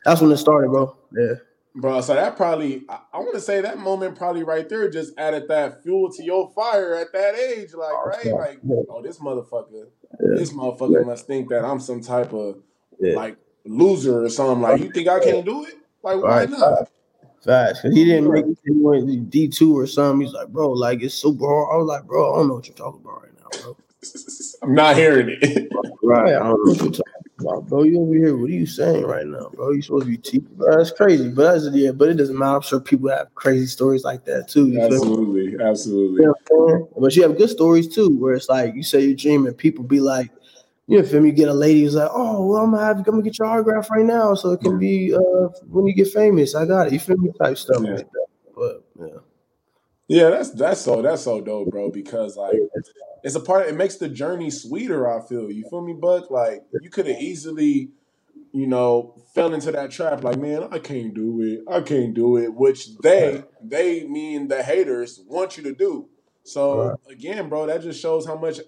[0.04, 0.96] that's when it started, bro.
[1.12, 1.34] Yeah,
[1.78, 5.12] Bro, so that probably, I, I want to say that moment probably right there just
[5.18, 7.74] added that fuel to your fire at that age.
[7.74, 8.24] Like, oh, right?
[8.24, 10.36] yeah, Like, oh, this motherfucker, Yeah.
[10.36, 12.62] this motherfucker must think that I'm some type of
[12.98, 13.14] Yeah.
[13.16, 13.36] like
[13.66, 14.62] loser or something.
[14.62, 15.74] Like, you think I can't do it?
[16.02, 16.50] Like, why Right.
[16.50, 16.88] not?
[17.44, 17.82] Facts.
[17.82, 19.30] Cause he didn't make it.
[19.30, 20.26] D two or something.
[20.26, 21.68] He's like, bro, like it's super hard.
[21.74, 23.76] I was like, bro, I don't know what you're talking about right now, bro.
[24.62, 25.68] I'm not hearing it.
[26.02, 26.34] Right.
[26.34, 27.82] I don't know what you're talking about, bro.
[27.82, 28.36] You over here?
[28.36, 29.72] What are you saying right now, bro?
[29.72, 30.76] You supposed to be teaching, bro.
[30.76, 31.92] That's crazy, but that's yeah.
[31.92, 32.56] But it doesn't matter.
[32.56, 34.68] I'm sure people have crazy stories like that too.
[34.68, 34.96] You feel me?
[34.96, 36.22] absolutely, absolutely.
[36.22, 36.88] You know what I'm saying?
[36.98, 39.84] But you have good stories too, where it's like you say you dream and people
[39.84, 40.30] be like,
[40.86, 41.30] you know, feel me?
[41.30, 43.48] You get a lady who's like, oh, well, I'm gonna have, I'm gonna get your
[43.48, 46.54] autograph right now, so it can be uh when you get famous.
[46.54, 46.92] I got it.
[46.92, 47.30] You feel me?
[47.38, 47.94] Type stuff Yeah.
[47.94, 48.25] like that.
[50.08, 51.90] Yeah, that's that's so that's so dope, bro.
[51.90, 52.54] Because like
[53.24, 53.62] it's a part.
[53.62, 55.10] Of, It makes the journey sweeter.
[55.10, 56.30] I feel you feel me, Buck.
[56.30, 57.90] Like you could have easily,
[58.52, 60.22] you know, fell into that trap.
[60.22, 61.72] Like, man, I can't do it.
[61.72, 62.54] I can't do it.
[62.54, 66.08] Which they they mean the haters want you to do.
[66.44, 68.60] So again, bro, that just shows how much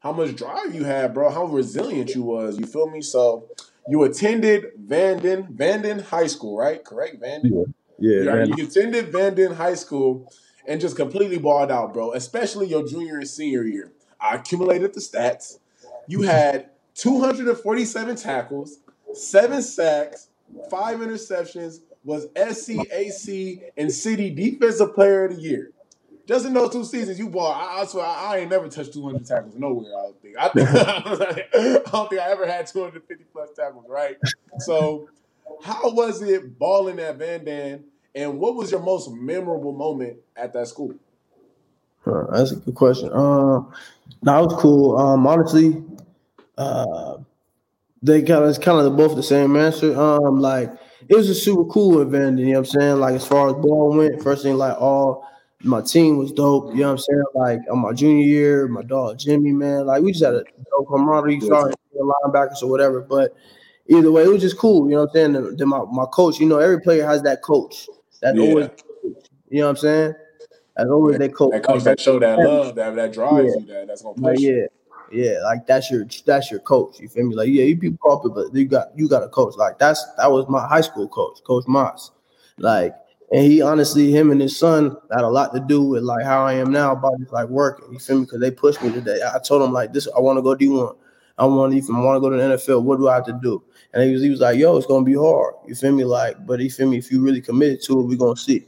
[0.00, 1.30] how much drive you had, bro.
[1.30, 2.58] How resilient you was.
[2.58, 3.00] You feel me?
[3.00, 3.48] So
[3.88, 6.84] you attended Vanden Vanden High School, right?
[6.84, 7.50] Correct, Vanden.
[7.54, 7.64] yeah,
[8.04, 8.52] Yeah, man.
[8.56, 10.30] you attended Vanden High School
[10.66, 12.12] and just completely balled out, bro.
[12.12, 13.92] Especially your junior and senior year.
[14.20, 15.58] I accumulated the stats.
[16.06, 18.78] You had 247 tackles,
[19.14, 20.28] seven sacks,
[20.70, 25.70] five interceptions, was SCAC and City Defensive Player of the Year.
[26.26, 27.52] Just in those two seasons, you ball.
[27.52, 29.92] I, I swear, I, I ain't never touched 200 tackles nowhere.
[29.96, 30.36] I don't think.
[30.38, 30.46] I,
[31.86, 33.84] I don't think I ever had 250 plus tackles.
[33.88, 34.16] Right.
[34.58, 35.08] So,
[35.62, 40.68] how was it balling at Vanden, and what was your most memorable moment at that
[40.68, 40.94] school?
[42.04, 43.10] Huh, that's a good question.
[43.12, 43.72] Um,
[44.22, 44.96] that was cool.
[44.98, 45.82] Um, honestly,
[46.58, 47.16] uh,
[48.02, 49.98] they kind of it's kind of both the same answer.
[49.98, 50.70] Um, like
[51.08, 52.38] it was a super cool event.
[52.38, 53.00] You know what I'm saying?
[53.00, 55.26] Like as far as ball went, first thing like all
[55.62, 56.74] my team was dope.
[56.74, 57.24] You know what I'm saying?
[57.34, 60.88] Like on my junior year, my dog Jimmy, man, like we just had a dope
[60.88, 61.40] camaraderie.
[61.40, 63.34] Sorry, linebackers or whatever, but
[63.88, 64.88] either way, it was just cool.
[64.88, 65.56] You know what I'm saying?
[65.56, 67.88] Then my, my coach, you know, every player has that coach.
[68.24, 68.42] That's Yeah.
[68.42, 68.68] always,
[69.50, 70.14] you know what I'm saying?
[70.78, 71.52] As always they coach.
[71.52, 74.40] That coach that show that love, that that drives you, that that's gonna Like, push
[74.40, 74.66] you.
[75.12, 77.00] yeah, yeah, like that's your that's your coach.
[77.00, 77.34] You feel me?
[77.34, 79.56] Like, yeah, you people call it, but you got you got a coach.
[79.56, 82.12] Like that's that was my high school coach, Coach Moss.
[82.56, 82.94] Like,
[83.30, 86.46] and he honestly, him and his son had a lot to do with like how
[86.46, 87.92] I am now about like working.
[87.92, 88.24] You feel me?
[88.24, 89.20] Because they pushed me today.
[89.22, 90.94] I told him like this, I want to go D one.
[91.36, 92.82] I want to even want to go to the NFL.
[92.82, 93.62] What do I have to do?
[93.92, 95.54] And he was he was like, yo, it's gonna be hard.
[95.66, 96.04] You feel me?
[96.04, 96.98] Like, but he feel me?
[96.98, 98.64] If you really committed to it, we're gonna see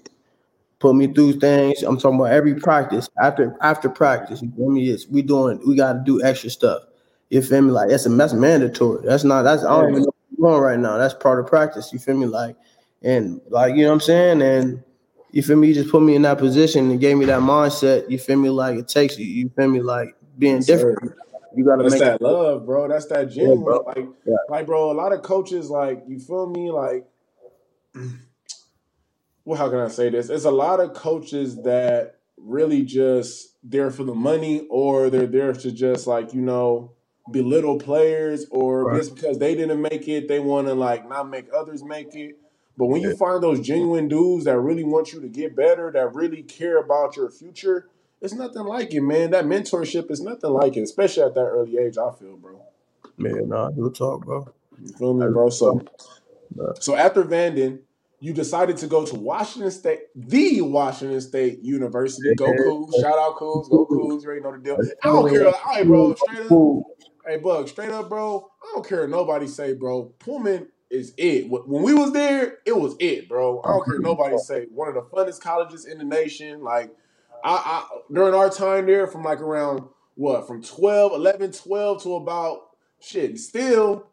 [0.79, 1.83] put me through things.
[1.83, 4.43] I'm talking about every practice after after practice.
[4.43, 4.89] You feel me?
[4.91, 6.83] It's we doing we got to do extra stuff.
[7.31, 7.71] You feel me?
[7.71, 9.05] Like that's a that's mandatory.
[9.05, 10.97] That's not that's I don't even know what's going right now.
[10.99, 11.93] That's part of practice.
[11.93, 12.27] You feel me?
[12.27, 12.57] Like
[13.03, 14.43] and like you know what I'm saying.
[14.43, 14.83] And
[15.33, 15.69] you feel me?
[15.69, 18.09] You just put me in that position and gave me that mindset.
[18.11, 18.51] You feel me?
[18.51, 19.27] Like it takes you.
[19.27, 19.81] You feel me?
[19.81, 21.13] Like being different.
[21.57, 22.87] You got to That's make that love, bro.
[22.87, 23.65] That's that genuine.
[23.65, 23.83] bro.
[23.87, 24.35] Like, Yeah.
[24.51, 24.91] like, bro.
[24.91, 26.71] A lot of coaches, like, you feel me?
[26.71, 27.07] Like,
[29.45, 30.29] well, how can I say this?
[30.29, 35.53] It's a lot of coaches that really just there for the money, or they're there
[35.55, 36.93] to just like you know
[37.33, 38.99] belittle players, or Right.
[38.99, 42.37] just because they didn't make it, they want to like not make others make it.
[42.77, 46.15] But when you find those genuine dudes that really want you to get better, that
[46.15, 47.89] really care about your future,
[48.21, 49.31] it's nothing like it, man.
[49.31, 51.99] That mentorship is nothing like it, especially at that early age.
[51.99, 52.61] I feel, bro.
[53.19, 53.49] man.
[53.49, 54.49] Nah, real talk, bro.
[54.81, 55.49] You feel me, bro?
[55.51, 55.81] So,
[56.55, 56.73] Nah.
[56.79, 57.81] so after Vanden,
[58.21, 62.35] you decided to go to Washington State, the Washington State University.
[62.35, 62.47] Go.
[62.47, 63.01] Cougs!
[63.01, 63.69] Shout out Cougs!
[63.71, 64.23] Go Cougs!
[64.23, 64.79] You already know the deal.
[65.03, 65.47] I don't care.
[65.47, 66.15] All right, bro.
[66.15, 66.83] Straight up,
[67.27, 67.69] hey, Bug.
[67.69, 68.49] Straight up, bro.
[68.63, 69.07] I don't care.
[69.07, 70.15] Nobody say, bro.
[70.19, 71.49] Pullman is it.
[71.51, 73.61] When we was there, it was it, bro.
[73.65, 73.99] I don't care.
[73.99, 76.63] Nobody say one of the funnest colleges in the nation.
[76.63, 76.91] Like,
[77.45, 82.15] I, I during our time there, from like around what from 12, 11, 12 to
[82.15, 82.61] about
[83.01, 83.39] shit.
[83.39, 84.07] Still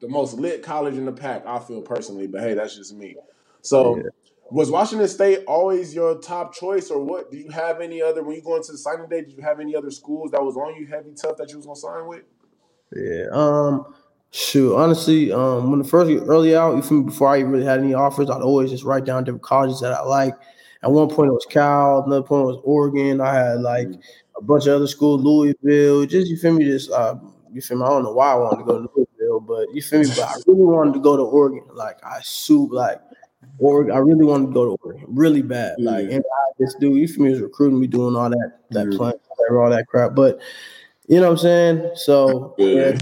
[0.00, 1.46] the most lit college in the pack.
[1.46, 3.16] I feel personally, but hey, that's just me.
[3.62, 3.96] So.
[3.96, 4.02] Yeah.
[4.50, 7.30] Was Washington State always your top choice, or what?
[7.30, 9.22] Do you have any other when you go into the signing day?
[9.22, 11.64] Did you have any other schools that was on you heavy tough that you was
[11.64, 12.24] gonna sign with?
[12.94, 13.24] Yeah.
[13.32, 13.94] Um.
[14.36, 14.74] Shoot.
[14.74, 18.42] Honestly, um, when the first early out, even before I really had any offers, I'd
[18.42, 20.34] always just write down different colleges that I like.
[20.84, 22.04] At one point, it was Cal.
[22.04, 23.20] Another point was Oregon.
[23.20, 23.88] I had like
[24.36, 26.04] a bunch of other schools, Louisville.
[26.04, 26.64] Just you feel me?
[26.64, 27.16] Just uh,
[27.52, 27.84] you feel me?
[27.84, 30.08] I don't know why I wanted to go to Louisville, but you feel me?
[30.08, 31.64] But I really wanted to go to Oregon.
[31.72, 33.00] Like I soup like.
[33.58, 35.76] Oregon, I really wanted to go to Oregon, really bad.
[35.78, 38.90] Like, and I, this dude, you feel me, was recruiting me, doing all that, that
[38.96, 39.12] plan,
[39.50, 40.14] all that crap.
[40.14, 40.40] But
[41.08, 41.90] you know what I'm saying?
[41.94, 42.98] So Yeah.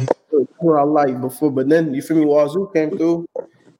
[0.59, 1.51] what I liked before.
[1.51, 3.27] But then you feel me, Wazoo came through,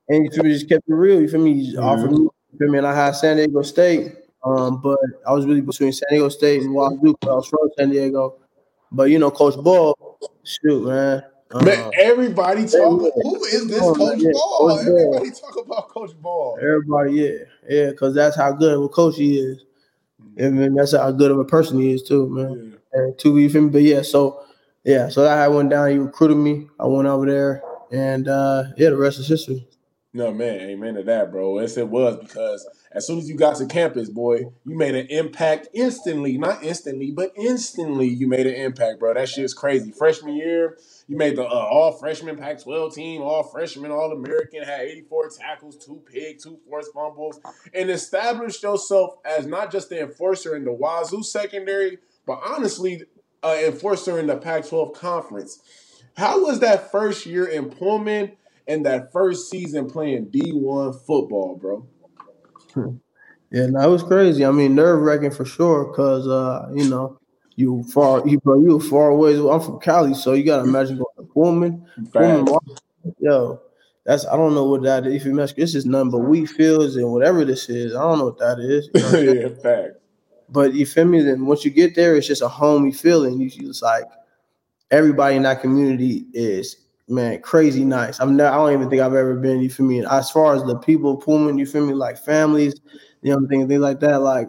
[0.09, 1.21] and you feel me, just kept it real.
[1.21, 1.63] You feel me?
[1.63, 2.29] He offered me.
[2.53, 2.79] You feel me?
[2.79, 6.63] And I had San Diego State, um, but I was really between San Diego State
[6.63, 7.15] and Wazoo.
[7.21, 8.37] 'cause I was from San Diego,
[8.91, 9.97] but you know, Coach Ball,
[10.45, 11.25] shoot, man.
[11.51, 13.01] Uh, Man, everybody talk.
[13.23, 14.59] Who is this Coach yeah, Ball?
[14.59, 15.15] Coach Ball.
[15.15, 16.59] Everybody talk about Coach Ball.
[16.63, 17.39] everybody, yeah,
[17.69, 19.65] yeah, because that's how good of a coach he is.
[20.39, 22.79] And then that's how good of a person he is too, man.
[22.95, 23.01] Yeah.
[23.01, 23.71] And two, you feel me?
[23.71, 24.41] But yeah, so
[24.85, 25.91] yeah, so that I went down.
[25.91, 26.69] He recruited me.
[26.81, 29.67] I went over there, and uh yeah, the rest is history.
[30.15, 31.59] No man, amen to that, bro.
[31.59, 35.07] Yes, it was because as soon as you got to campus, boy, you made an
[35.07, 36.37] impact instantly.
[36.37, 39.15] Not instantly, but instantly, you made an impact, bro.
[39.15, 39.91] That shit's crazy.
[39.91, 40.77] Freshman year,
[41.09, 45.77] you made the uh, all freshman Pac-12 team, all freshman, all American, had 84 tackles,
[45.79, 47.41] two pig, two forced fumbles,
[47.73, 51.97] and established yourself as not just the enforcer in the Wazoo secondary,
[52.27, 53.03] but honestly,
[53.43, 55.63] uh, enforcer in the Pac-12 conference.
[56.19, 58.33] How was that first year in Pullman
[58.67, 61.87] and that first season playing D1 football, bro?
[63.53, 64.47] Yeah, that was crazy.
[64.47, 67.19] I mean, nerve wracking for sure, cause uh, you know,
[67.57, 69.37] you far, you bro, you far away.
[69.37, 71.87] I'm from Cali, so you gotta imagine going to Pullman.
[72.15, 72.47] Pullman,
[73.19, 73.61] yo,
[74.07, 75.17] that's I don't know what that is.
[75.17, 77.95] If you mess, this is nothing but wheat fields and whatever this is.
[77.95, 78.89] I don't know what that is.
[78.95, 79.41] You know what I'm saying?
[79.41, 79.97] yeah, fact.
[80.49, 81.21] But you feel me?
[81.21, 83.39] Then once you get there, it's just a homey feeling.
[83.39, 84.05] You just like
[84.91, 86.82] everybody in that community is
[87.13, 88.21] man crazy nice.
[88.21, 88.53] I'm not.
[88.53, 89.61] I don't even think I've ever been.
[89.61, 90.05] You feel me?
[90.05, 91.95] As far as the people, Pullman, you feel me?
[91.95, 92.75] Like families,
[93.23, 94.23] you know, things, things like that.
[94.23, 94.49] Like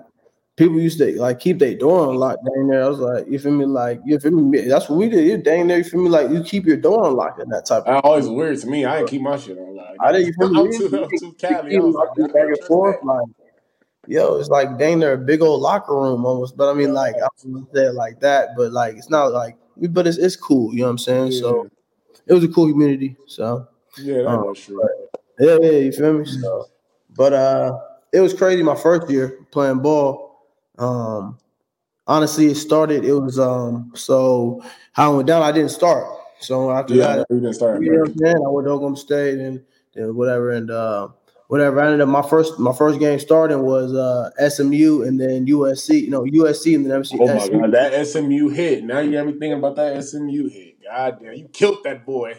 [0.56, 2.84] people used to like keep their door unlocked down there.
[2.84, 3.66] I was like, you feel me?
[3.66, 4.62] Like you feel me?
[4.62, 5.28] That's what we did.
[5.28, 5.78] You dang there.
[5.78, 6.10] You feel me?
[6.10, 7.86] Like you keep your door unlocked in that type of.
[7.86, 8.86] That always weird to me.
[8.86, 9.76] I ain't keep my shit on.
[9.76, 10.60] Like, I didn't you feel me?
[10.60, 11.78] I'm too, I'm too Cali.
[11.78, 13.06] I was like, back and forth, that.
[13.06, 13.28] like
[14.08, 16.58] yo, it's like dang near a big old locker room almost.
[16.58, 19.58] But I mean, like I say it like that, but like it's not like,
[19.90, 20.74] but it's it's cool.
[20.74, 21.32] You know what I'm saying?
[21.32, 21.70] So
[22.28, 23.16] it was a cool community.
[23.28, 23.68] So
[24.00, 24.82] yeah, that um, was true.
[25.40, 26.26] yeah, yeah, you feel me?
[26.26, 26.68] So,
[27.16, 27.80] but uh,
[28.12, 28.64] it was crazy.
[28.64, 30.48] My first year playing ball.
[30.78, 31.38] Um,
[32.08, 33.06] honestly, it started.
[33.06, 35.42] It was um, so how I went down.
[35.42, 36.06] I didn't start.
[36.40, 37.82] So after Yeah, that, we didn't start.
[37.82, 38.36] you know what I'm saying?
[38.36, 39.64] I went to Oklahoma State and,
[39.96, 41.08] and whatever, and uh,
[41.48, 41.80] whatever.
[41.80, 46.02] I ended up my first my first game starting was uh, SMU and then USC.
[46.02, 47.18] You know USC and then MC.
[47.20, 48.84] Oh my god, that SMU hit.
[48.84, 50.73] Now you have me thinking about that SMU hit.
[50.84, 52.36] God damn, you killed that boy.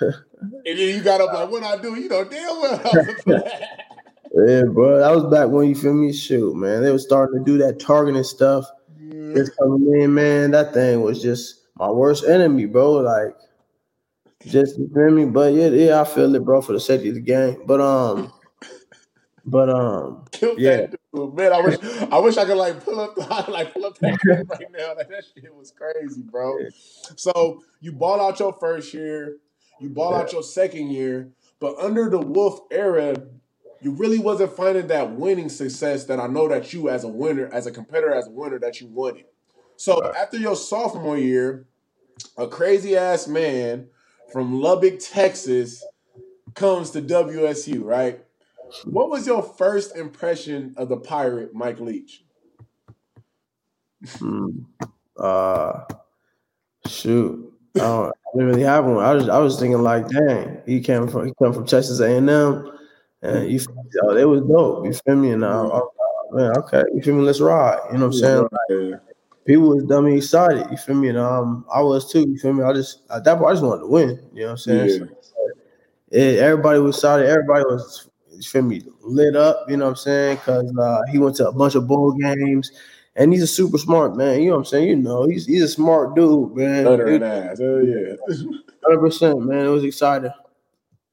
[0.00, 0.14] and
[0.64, 1.94] then you got up like, what I do?
[1.94, 3.62] You know damn well.
[4.46, 4.98] Yeah, bro.
[4.98, 6.12] That was back when you feel me.
[6.12, 6.82] Shoot, man.
[6.82, 8.66] They were starting to do that targeting stuff.
[9.34, 10.50] Just coming in, man.
[10.50, 12.92] That thing was just my worst enemy, bro.
[12.92, 13.34] Like,
[14.46, 15.24] just you feel me.
[15.24, 17.62] But yeah, yeah, I feel it, bro, for the safety of the game.
[17.66, 18.32] But um,
[19.44, 20.88] but um, killed Yeah.
[21.12, 21.52] Man.
[21.52, 21.78] I wish
[22.12, 23.16] I wish I could like pull up
[23.48, 24.18] like pull up that
[24.50, 24.94] right now.
[24.94, 26.58] Like, that shit was crazy, bro.
[27.16, 29.38] So you ball out your first year,
[29.80, 33.16] you ball out your second year, but under the Wulff era,
[33.80, 37.48] you really wasn't finding that winning success that I know that you as a winner,
[37.52, 39.24] as a competitor, as a winner, that you wanted.
[39.76, 41.66] So after your sophomore year,
[42.36, 43.88] a crazy ass man
[44.32, 45.84] from Lubbock, Texas,
[46.54, 48.20] comes to WSU, right?
[48.84, 52.24] What was your first impression of the pirate, Mike Leach?
[54.18, 54.50] hmm,
[55.18, 55.80] uh,
[56.86, 59.04] shoot, I, don't, I didn't really have one.
[59.04, 62.16] I was I was thinking like, dang, he came from he come from Texas A
[62.16, 62.70] and M,
[63.22, 63.60] and you,
[64.02, 64.84] oh, it was dope.
[64.86, 65.30] You feel me?
[65.32, 65.80] And I, I,
[66.32, 67.22] man, okay, you feel me?
[67.22, 67.78] Let's ride.
[67.92, 68.48] You know what I'm saying?
[68.70, 68.96] Yeah.
[69.44, 70.66] people was dummy excited.
[70.70, 71.08] You feel me?
[71.08, 72.20] And um, I was too.
[72.20, 72.64] You feel me?
[72.64, 74.08] I just at that point, I just wanted to win.
[74.32, 74.88] You know what I'm saying?
[74.88, 75.06] Yeah.
[75.20, 75.34] So,
[76.10, 77.28] it, everybody was excited.
[77.28, 79.66] Everybody was you feel me lit up.
[79.68, 80.36] You know what I'm saying?
[80.36, 82.70] Because uh, he went to a bunch of bowl games,
[83.16, 84.40] and he's a super smart man.
[84.40, 84.88] You know what I'm saying?
[84.88, 86.84] You know, he's he's a smart dude, man.
[86.84, 87.60] Butter ass.
[87.60, 88.14] Oh yeah.
[88.84, 89.66] Hundred percent, man.
[89.66, 90.30] It was exciting.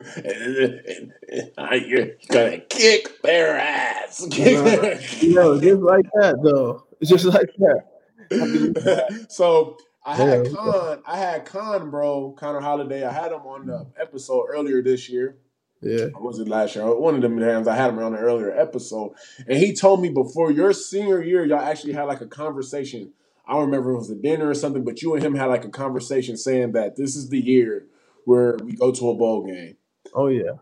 [0.23, 4.25] You're gonna kick their ass.
[4.37, 6.85] You know, just like that though.
[7.01, 9.25] It's just like that.
[9.29, 10.53] so I had.
[10.53, 13.03] Con, I had Con, bro, Connor Halliday.
[13.03, 15.37] I had him on the episode earlier this year.
[15.85, 16.07] Yeah.
[16.15, 16.83] Or was it last year?
[16.95, 19.13] One of them hands I had him on an earlier episode,
[19.47, 23.13] and he told me before your senior year, y'all actually had like a conversation.
[23.47, 25.45] I don't remember if it was a dinner or something, but you and him had
[25.45, 27.85] like a conversation saying that this is the year
[28.25, 29.77] where we go to a bowl game.
[30.15, 30.53] Oh yeah.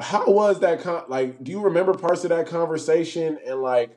[0.00, 0.80] How was that?
[0.80, 3.38] Con- like, do you remember parts of that conversation?
[3.46, 3.96] And like,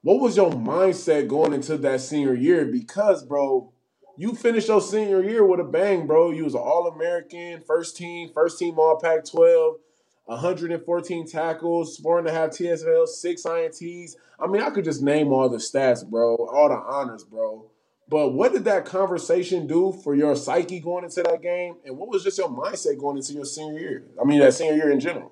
[0.00, 2.64] what was your mindset going into that senior year?
[2.64, 3.74] Because, bro,
[4.18, 6.32] you finished your senior year with a bang, bro.
[6.32, 9.76] You was an All American, first team, first team All Pac 12,
[10.24, 14.16] 114 tackles, four and a half TFL, six INTs.
[14.40, 17.70] I mean, I could just name all the stats, bro, all the honors, bro.
[18.08, 21.76] But what did that conversation do for your psyche going into that game?
[21.84, 24.04] And what was just your mindset going into your senior year?
[24.20, 25.30] I mean, that senior year in general.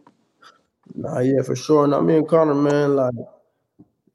[0.95, 1.85] Nah, yeah, for sure.
[1.85, 3.15] And I mean, Connor, man, like,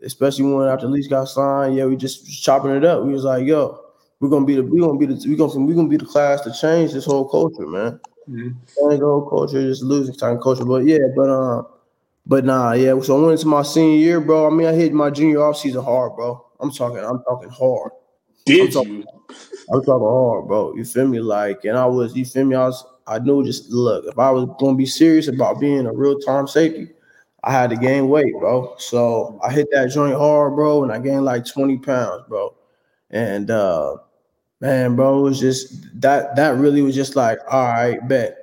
[0.02, 3.04] especially when after Leach got signed, yeah, we just chopping it up.
[3.04, 3.81] We was like, yo,
[4.22, 6.42] we're gonna be the we gonna be the we gonna we gonna be the class
[6.42, 8.00] to change this whole culture, man.
[8.28, 10.64] Change the whole culture, just losing time culture.
[10.64, 11.64] But yeah, but uh,
[12.28, 12.98] but nah, yeah.
[13.02, 14.46] So I went into my senior year, bro.
[14.46, 16.46] I mean, I hit my junior off season hard, bro.
[16.60, 17.92] I'm talking, I'm talking hard.
[18.46, 19.06] Did I'm you?
[19.74, 20.76] I'm talking hard, bro.
[20.76, 21.20] You feel me?
[21.20, 22.56] Like, and I was, you feel me?
[22.56, 25.92] I was, I knew just look, if I was gonna be serious about being a
[25.92, 26.90] real time safety,
[27.44, 28.76] I had to gain weight, bro.
[28.78, 32.54] So I hit that joint hard, bro, and I gained like 20 pounds, bro.
[33.10, 33.98] And uh
[34.62, 38.38] man, bro, it was just that that really was just like, all right, bet.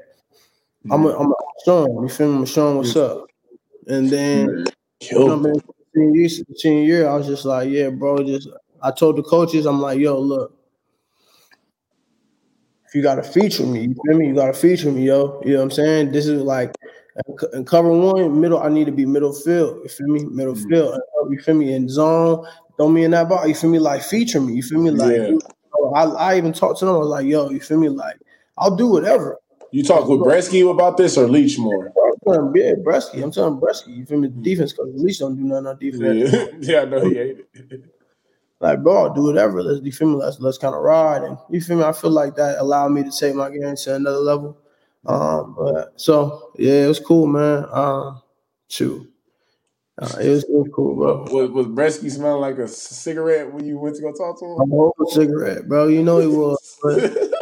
[0.90, 2.38] I'm a, I'm a show you feel me?
[2.38, 3.26] I'm showing what's up.
[3.86, 4.66] And then when
[5.00, 5.60] Killed I'm in
[5.94, 8.48] senior year, senior year, I was just like, yeah, bro, just
[8.82, 10.54] I told the coaches, I'm like, yo, look,
[12.86, 14.28] if you gotta feature me, you feel me?
[14.28, 15.40] You gotta feature me, yo.
[15.44, 16.12] You know what I'm saying?
[16.12, 16.74] This is like
[17.52, 19.80] in cover one, middle, I need to be middle field.
[19.82, 20.24] You feel me?
[20.24, 20.68] Middle Mm-hmm.
[20.70, 21.00] field.
[21.30, 21.74] You feel me?
[21.74, 23.48] In zone, throw me in that box.
[23.48, 23.78] You feel me?
[23.78, 24.54] Like feature me.
[24.54, 24.90] You feel me?
[24.90, 25.32] Like Yeah.
[25.98, 26.94] I, I even talked to them.
[26.94, 27.88] I was like, yo, you feel me?
[27.88, 28.18] Like
[28.56, 29.38] I'll do whatever.
[29.70, 31.86] You talk with Breske about this or Leach more?
[31.86, 33.22] I'm telling yeah, Breske.
[33.22, 33.88] I'm telling Breske.
[33.88, 34.30] You feel me?
[34.40, 34.88] Defense coach.
[34.88, 36.32] At least don't do nothing on defense.
[36.32, 37.84] Yeah, yeah I know he ate it.
[38.60, 39.62] like, bro, I'll do whatever.
[39.62, 40.16] Let's you feel me?
[40.16, 41.84] Let's let's kind of ride and you feel me.
[41.84, 44.56] I feel like that allowed me to take my game to another level.
[45.06, 47.66] Um, but so yeah, it was cool, man.
[47.70, 48.22] Um,
[48.68, 49.10] shoot,
[50.00, 51.22] uh, it was it was cool, bro.
[51.30, 54.60] Was, was Breske smelling like a cigarette when you went to go talk to him?
[54.60, 55.88] I'm a whole cigarette, bro.
[55.88, 56.78] You know he was.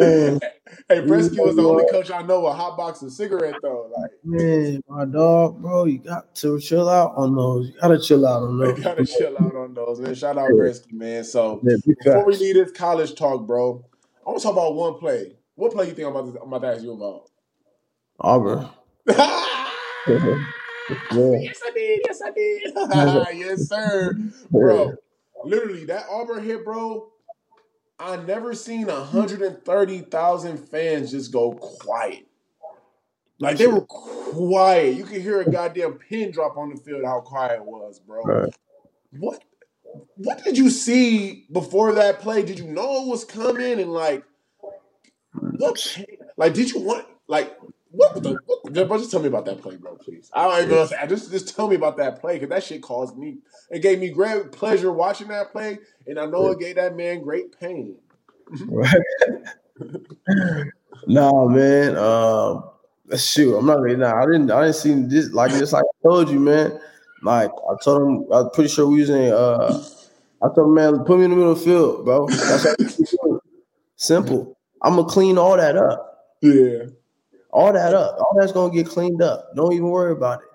[0.00, 0.40] But, man,
[0.88, 3.92] hey, Breske was the only coach I know with hot box of cigarette though.
[3.94, 7.68] Like, man, my dog, bro, you got to chill out on those.
[7.68, 8.78] You gotta chill out on those.
[8.78, 10.14] you gotta chill out on those, man.
[10.14, 11.22] Shout out Breske, man.
[11.24, 13.84] So Yeah, before we leave this college talk, bro,
[14.26, 15.36] I want to talk about one play.
[15.54, 17.28] What play you think I'm about to, I'm about to ask you about?
[18.18, 18.70] Auburn.
[21.42, 22.00] Yes, I did.
[22.06, 22.62] Yes, I did.
[23.38, 24.16] yes, sir,
[24.50, 24.94] bro.
[25.44, 27.10] Literally, that Auburn hit, bro.
[27.98, 32.26] I never seen hundred and thirty thousand fans just go quiet.
[33.38, 34.96] Like they were quiet.
[34.96, 37.04] You could hear a goddamn pin drop on the field.
[37.04, 38.22] How quiet it was, bro.
[38.22, 38.54] Right.
[39.12, 39.42] What?
[40.16, 42.42] What did you see before that play?
[42.42, 43.80] Did you know it was coming?
[43.80, 44.24] And like,
[45.32, 45.96] what?
[46.36, 47.06] Like, did you want?
[47.28, 47.54] Like,
[47.90, 48.38] what the?
[48.46, 50.30] What, bro, just tell me about that play, bro, please.
[50.32, 51.06] I don't even know.
[51.08, 53.38] Just, just tell me about that play because that shit caused me.
[53.70, 57.22] It gave me great pleasure watching that play, and I know it gave that man
[57.22, 57.96] great pain.
[58.66, 59.00] Right.
[61.06, 61.96] nah, man.
[61.96, 62.64] Um,
[63.16, 63.96] shoot, I'm not really.
[63.96, 64.50] Nah, I didn't.
[64.50, 65.72] I didn't see this like this.
[65.72, 66.80] Like I told you, man.
[67.22, 69.32] Like I told him, I'm pretty sure we was in.
[69.32, 69.84] Uh,
[70.42, 72.26] I told him, man, put me in the middle of the field, bro.
[72.26, 73.40] That's all you can do.
[73.94, 74.58] simple.
[74.82, 76.34] I'm gonna clean all that up.
[76.40, 76.86] Yeah.
[77.52, 78.16] All that up.
[78.18, 79.54] All that's gonna get cleaned up.
[79.56, 80.46] Don't even worry about it.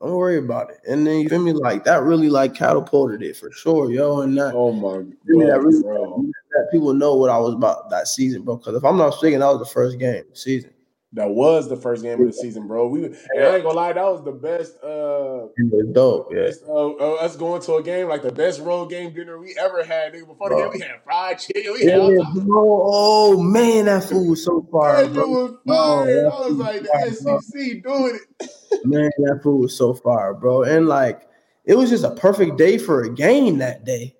[0.00, 0.78] Don't worry about it.
[0.86, 1.52] And then you feel me?
[1.52, 4.20] Like that really like catapulted it for sure, yo.
[4.20, 5.14] And that, Oh my me?
[5.46, 6.24] that god, really bro.
[6.52, 8.56] that people know what I was about that season, bro.
[8.56, 10.70] Because if I'm not mistaken, that was the first game of the season.
[11.14, 12.88] That was the first game of the season, bro.
[12.88, 14.74] We and I ain't gonna lie, that was the best.
[14.82, 16.46] uh It was dope, yeah.
[16.46, 19.56] best, uh, uh, us going to a game like the best road game dinner we
[19.56, 20.12] ever had.
[20.12, 20.26] Nigga.
[20.26, 21.72] Before the game, we had fried chicken.
[21.72, 22.20] We Yeah, had.
[22.50, 25.28] Oh man, that food was so fire, That bro.
[25.28, 26.14] was Oh, fire.
[26.24, 27.40] that I was like, fire, the bro.
[27.40, 28.50] SEC doing it.
[28.84, 30.64] Man, that food was so fire, bro.
[30.64, 31.22] And like,
[31.64, 34.14] it was just a perfect day for a game that day.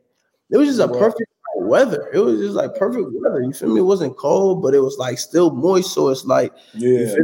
[0.50, 0.98] It was just a Bro.
[1.00, 1.30] perfect
[1.64, 2.08] weather.
[2.12, 3.42] It was just like perfect weather.
[3.42, 3.80] You feel me?
[3.80, 5.92] It wasn't cold, but it was like still moist.
[5.92, 7.16] So it's like Yeah.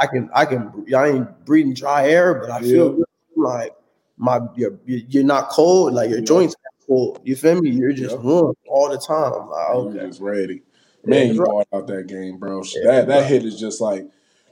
[0.00, 2.96] I can, I can, I ain't breathing dry air, but I feel Yeah.
[2.96, 3.04] good.
[3.38, 3.74] like
[4.18, 6.24] my you're you're not cold, like your Yeah.
[6.24, 7.20] joints are cold.
[7.24, 7.70] You feel me?
[7.70, 8.24] You're just Yep.
[8.24, 9.32] warm all the time.
[9.32, 10.06] I'm like, okay.
[10.06, 10.62] was ready.
[11.04, 12.62] Man, you bought out that game, bro.
[12.62, 13.28] Yeah, that that bro.
[13.28, 14.08] hit is just like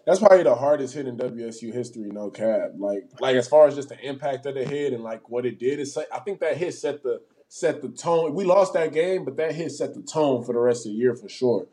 [0.06, 2.72] that's probably the hardest hit in WSU history, no cap.
[2.76, 5.58] Like like as far as just the impact of the hit and like what it
[5.58, 8.34] did, is I think that hit set the set the tone.
[8.34, 10.98] We lost that game, but that hit set the tone for the rest of the
[10.98, 11.66] year for sure.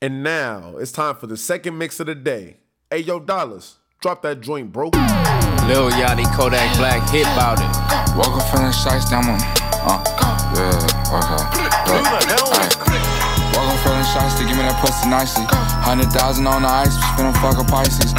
[0.00, 2.58] And now it's time for the second mix of the day.
[2.90, 4.90] Hey, yo, Dollars, drop that joint, bro.
[5.66, 7.66] Lil Yachty Kodak Black hit bout it.
[8.16, 9.40] Walk up feeling shice down on.
[9.80, 10.04] Uh,
[10.54, 10.76] yeah,
[11.08, 11.42] okay.
[11.88, 12.68] Look, ay.
[13.56, 15.44] Walk up feeling shice to give me that pussy nicely.
[15.48, 18.12] Hundred thousand on the ice, spin a fuck a Pisces.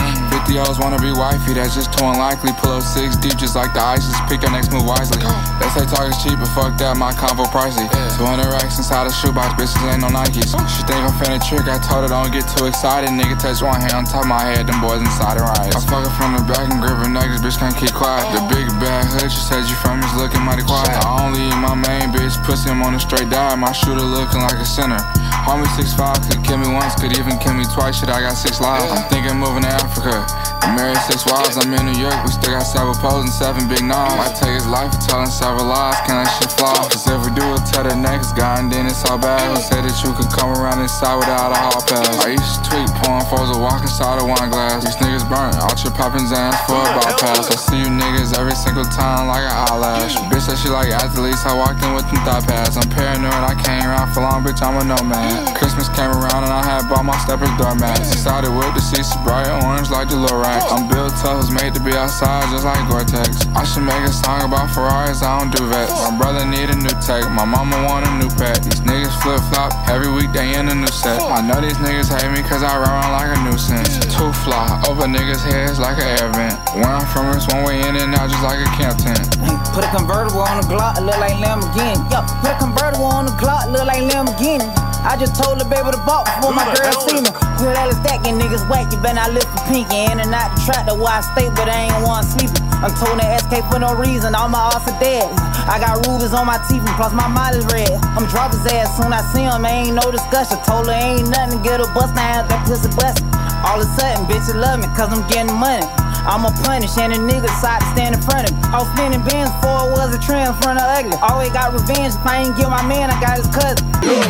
[0.45, 2.53] Fifty O's wanna be wifey, that's just too unlikely.
[2.61, 4.13] Pull up six deep just like the ISIS.
[4.29, 5.17] Pick your next move wisely.
[5.57, 7.81] They say talk is cheap, but fuck that, my combo pricey.
[8.13, 10.53] 200 racks inside a shoebox, bitches ain't no Nikes.
[10.69, 13.09] She think I'm finna trick, I told her don't get too excited.
[13.09, 15.73] Nigga touch one hand on top of my head, them boys inside her eyes.
[15.73, 18.29] I fuck her from the back and grip her this bitch can't keep quiet.
[18.29, 18.53] The oh.
[18.53, 20.93] big bad hood she said you from is looking mighty quiet.
[20.93, 23.57] I only eat my main bitch, pussy I'm on a straight dive.
[23.57, 25.01] My shooter looking like a center.
[25.41, 27.97] Homie 6'5 could kill me once, could even kill me twice.
[27.97, 28.85] Shit, I got six lives.
[28.93, 30.44] I'm thinking moving to Africa.
[30.61, 33.67] I'm married six wives, I'm in New York, we still got several poles and seven
[33.67, 34.17] big knobs.
[34.17, 36.73] I take his life telling several lies, can that shit fly?
[36.89, 39.41] Cause if we do it, tell the next guy, and then it's all bad.
[39.49, 42.13] Who said that you could come around inside without a hall pass?
[42.25, 44.85] I used to tweet, pouring foes a walk inside a wine glass.
[44.85, 47.49] These niggas burnt, ultra popping Zans for a bypass.
[47.49, 50.17] I see you niggas every single time like an eyelash.
[50.29, 52.77] Bitch said she like athletes, I walked in with them thigh pads.
[52.77, 53.85] I'm paranoid, I can't
[54.15, 55.55] for long, bitch, I'm a nomad.
[55.59, 58.11] Christmas came around and I had bought my steppers doormats.
[58.11, 60.67] Decided with the seats bright orange like the Lorax.
[60.67, 63.47] I'm built tough, made to be outside just like Gore-Tex.
[63.55, 65.91] I should make a song about Ferraris, I don't do vets.
[66.11, 68.59] My brother need a new tech, my mama want a new pet.
[68.63, 71.21] These niggas flip flop every week they in a new set.
[71.21, 74.03] I know these niggas hate me cause I ride around like a nuisance.
[74.11, 76.55] Too fly, over niggas' heads like an air vent.
[76.75, 79.23] Where I'm from is one way in and out just like a camp tent.
[79.71, 81.95] Put a convertible on the Glock, look like Lamborghini.
[82.11, 84.67] Yo, put a convertible on the Glock, look like Lamborghini.
[85.05, 87.29] I just told the baby to balk before my girl see me.
[87.61, 90.09] Put all the stacking niggas whack, you better not lift for pinky.
[90.09, 92.65] In and out the trap, the why I stay, but I ain't one sleeping.
[92.81, 95.29] I'm told that SK for no reason, all my ass are dead.
[95.69, 97.93] I got rubies on my teeth, and plus my mind is red.
[98.17, 100.57] I'm drop his ass soon I see him, ain't no discussion.
[100.65, 103.21] Told her ain't nothing, get a bust now, that pussy bust.
[103.61, 105.85] All of a sudden, bitches love me, cause I'm getting money.
[106.25, 108.61] I'ma punish, and the nigga side stand in front of me.
[108.73, 111.17] I was spinning bands before it was a trend in front of ugly.
[111.21, 113.85] Always got revenge, if I ain't get my man, I got his cousin.
[114.01, 114.25] Look,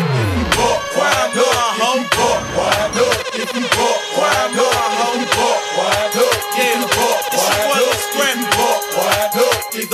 [0.59, 2.91] look, why, look, home, look, why,
[3.31, 8.44] if you look, why, look, home, look, why, if you look, why, look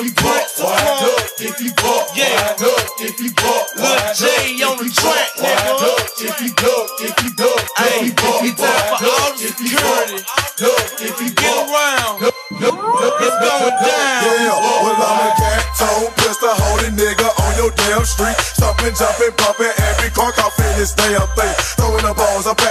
[0.04, 1.30] you bought, wind.
[1.38, 2.58] If you bought, wind.
[3.02, 4.26] If you bought, Lil J
[4.66, 5.98] on the track, nigga.
[6.22, 6.90] If you duck,
[7.38, 9.42] duck, if you bought, wind.
[9.42, 10.22] If you bought,
[10.58, 10.90] duck.
[11.02, 14.22] If you get around, it's going down.
[14.22, 14.54] Yeah,
[14.86, 19.74] well I'm a cat toe, pistol holding nigga on your damn street, stopping, jumping, pumping
[19.92, 22.71] every car, coffin this damn thing, throwing the balls up.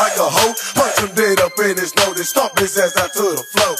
[0.00, 3.12] Like a hoe, punch him dead up in his nose and stomp his ass out
[3.12, 3.76] to the floor.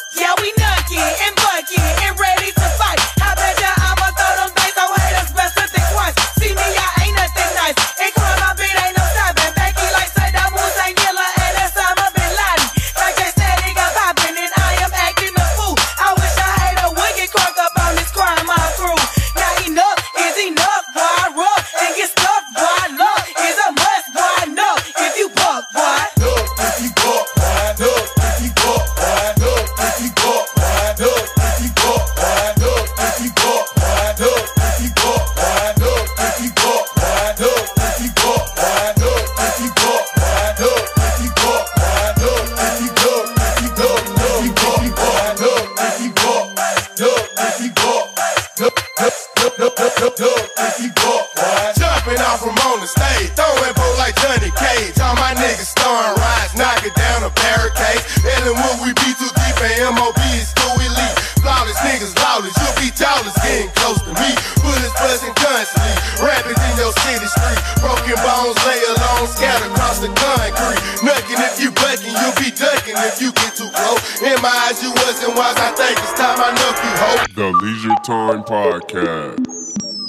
[78.51, 79.47] Podcast.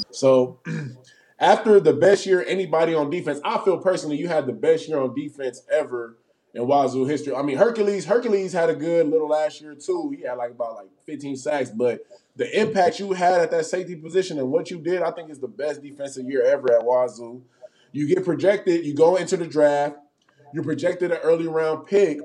[0.10, 0.60] So
[1.40, 5.00] after the best year anybody on defense, I feel personally you had the best year
[5.00, 6.18] on defense ever
[6.56, 7.36] in Wazoo history.
[7.36, 10.12] I mean Hercules, Hercules had a good little last year too.
[10.18, 12.04] He had like about like 15 sacks, but
[12.36, 15.38] the impact you had at that safety position and what you did, I think is
[15.38, 17.44] the best defensive year ever at Wazoo.
[17.92, 19.98] You get projected, you go into the draft,
[20.52, 22.18] you're projected an early round pick,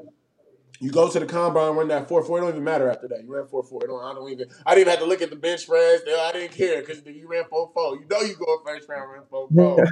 [0.80, 2.38] You go to the combine, run that four four.
[2.38, 3.22] It don't even matter after that.
[3.22, 3.82] You ran four four.
[3.84, 4.48] It don't, I don't even.
[4.64, 6.02] I didn't even have to look at the bench press.
[6.06, 7.96] I didn't care because you ran four four.
[7.96, 9.84] You know you go first round, ran four four.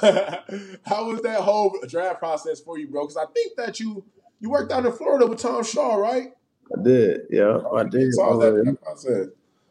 [0.84, 3.02] How was that whole draft process for you, bro?
[3.06, 4.04] Because I think that you
[4.40, 6.28] you worked out in Florida with Tom Shaw, right?
[6.76, 7.22] I did.
[7.30, 8.12] Yeah, I did.
[8.14, 9.26] So that, process?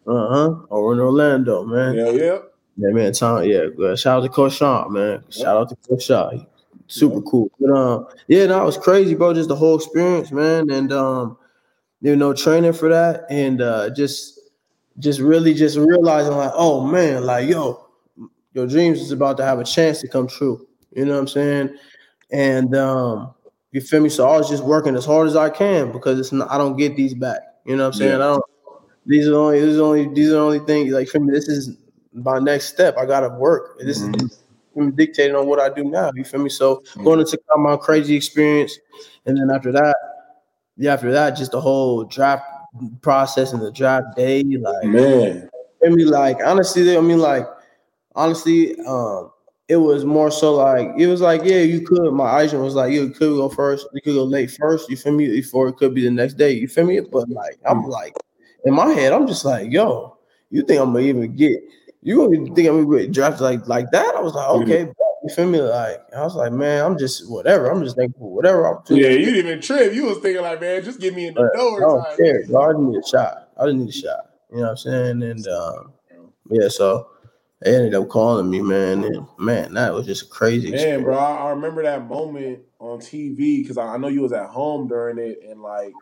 [0.08, 0.56] Uh huh.
[0.70, 1.96] Over in Orlando, man.
[1.96, 2.38] Yeah, yeah.
[2.78, 3.14] Yeah, man.
[3.14, 3.44] Tom.
[3.44, 3.96] Yeah.
[3.96, 5.24] Shout out to Coach Shaw, man.
[5.30, 6.32] Shout out to Coach Shaw.
[6.32, 6.46] He-
[6.90, 7.52] Super cool.
[7.60, 9.34] But um, yeah, no, it was crazy, bro.
[9.34, 11.38] Just the whole experience, man, and um,
[12.02, 14.40] you know, training for that, and uh, just,
[14.98, 17.86] just really, just realizing like, oh man, like yo,
[18.54, 20.68] your dreams is about to have a chance to come true.
[20.96, 21.78] You know what I'm saying?
[22.32, 23.36] And um,
[23.72, 24.10] you feel me?
[24.10, 26.76] So I was just working as hard as I can because it's not, I don't
[26.76, 27.42] get these back.
[27.66, 28.20] You know what I'm saying?
[28.20, 28.26] Yeah.
[28.26, 28.44] I don't.
[29.06, 29.60] These are only.
[29.60, 30.14] These are only.
[30.14, 30.92] These are only things.
[30.92, 31.78] Like for me, this is
[32.14, 32.98] my next step.
[32.98, 33.78] I gotta work.
[33.80, 34.42] This is
[34.96, 36.12] dictating on what I do now.
[36.16, 36.50] You feel me?
[36.50, 38.78] So going into my crazy experience,
[39.26, 39.96] and then after that,
[40.78, 42.44] yeah, after that, just the whole draft
[43.02, 45.50] process and the draft day, like Man.
[45.86, 47.46] I mean, like honestly, I mean, like
[48.16, 49.32] honestly, um,
[49.68, 52.12] it was more so like it was like, yeah, you could.
[52.12, 54.90] My agent was like, you could go first, you could go late first.
[54.90, 55.28] You feel me?
[55.28, 56.52] Before it could be the next day.
[56.52, 57.00] You feel me?
[57.00, 58.16] But like, I'm like,
[58.66, 60.18] in my head, I'm just like, yo,
[60.50, 61.62] you think I'm gonna even get?
[62.02, 64.16] You even think I'm gonna get drafted like like that?
[64.16, 64.96] I was like, okay, bet.
[65.24, 65.62] you feel me?
[65.62, 67.68] Like, I was like, man, I'm just whatever.
[67.70, 69.06] I'm just thankful for whatever opportunity.
[69.06, 69.94] Yeah, you didn't even trip.
[69.94, 72.18] You was thinking like, man, just get me in the But I don't type.
[72.18, 72.40] care.
[72.40, 73.50] I just need a shot.
[73.60, 74.30] I just need a shot.
[74.52, 75.24] You know what I'm saying?
[75.24, 75.94] And um,
[76.50, 77.10] yeah, so
[77.62, 79.04] they ended up calling me, man.
[79.04, 80.72] And man, that was just a crazy.
[80.72, 84.50] Man, bro, I, remember that moment on TV because I, I know you was at
[84.50, 85.94] home during it, and like,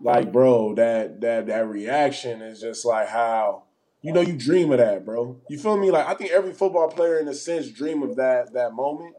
[0.00, 3.64] like, bro, that that that reaction is just like how
[4.02, 5.40] you know you dream of that, bro.
[5.48, 5.90] You feel me?
[5.90, 9.16] Like, I think every football player, in a sense, dream of that that moment,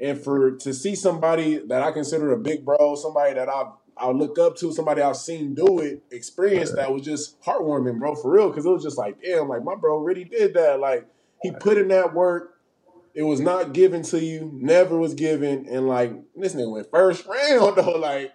[0.00, 4.10] and for to see somebody that I consider a big bro, somebody that I I
[4.10, 8.30] look up to, somebody I've seen do it, experience that was just heartwarming, bro, for
[8.30, 8.48] real.
[8.48, 10.78] Because it was just like, damn, like my bro really did that.
[10.78, 11.06] Like
[11.42, 12.54] he put in that work.
[13.14, 17.26] It was not given to you, never was given, and like this nigga went first
[17.26, 18.32] round though, like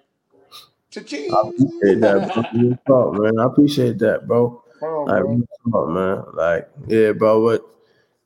[0.89, 1.33] cha-ching.
[1.33, 3.11] I appreciate that, bro.
[3.13, 3.39] Man.
[3.39, 4.61] I appreciate that, bro.
[5.05, 5.23] Like,
[5.65, 5.87] bro.
[5.87, 6.23] man.
[6.33, 7.45] Like, yeah, bro.
[7.45, 7.65] But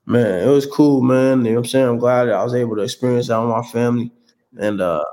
[0.06, 1.46] man, it was cool, man.
[1.46, 1.88] You know what I'm saying?
[1.88, 4.12] I'm glad that I was able to experience that with my family.
[4.60, 5.04] And uh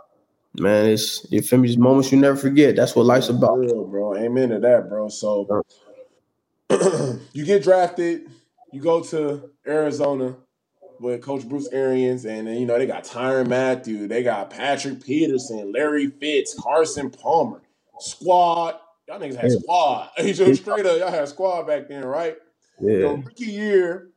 [0.58, 2.76] man, it's you feel me, these moments you never forget.
[2.76, 3.58] That's what life's about.
[3.58, 4.16] Real, bro.
[4.16, 5.08] Amen to that, bro.
[5.08, 5.62] So
[7.32, 8.30] you get drafted,
[8.72, 10.36] you go to Arizona
[11.00, 15.04] with Coach Bruce Arians, and then you know they got Tyrann Mathieu, they got Patrick
[15.04, 17.62] Peterson, Larry Fitz, Carson Palmer,
[17.98, 18.76] squad.
[19.09, 19.59] Y'all niggas had Yeah.
[19.61, 20.11] squad.
[20.18, 22.36] just straight up, y'all had squad back then, right?
[22.80, 22.98] Yeah.
[22.98, 24.11] Your rookie year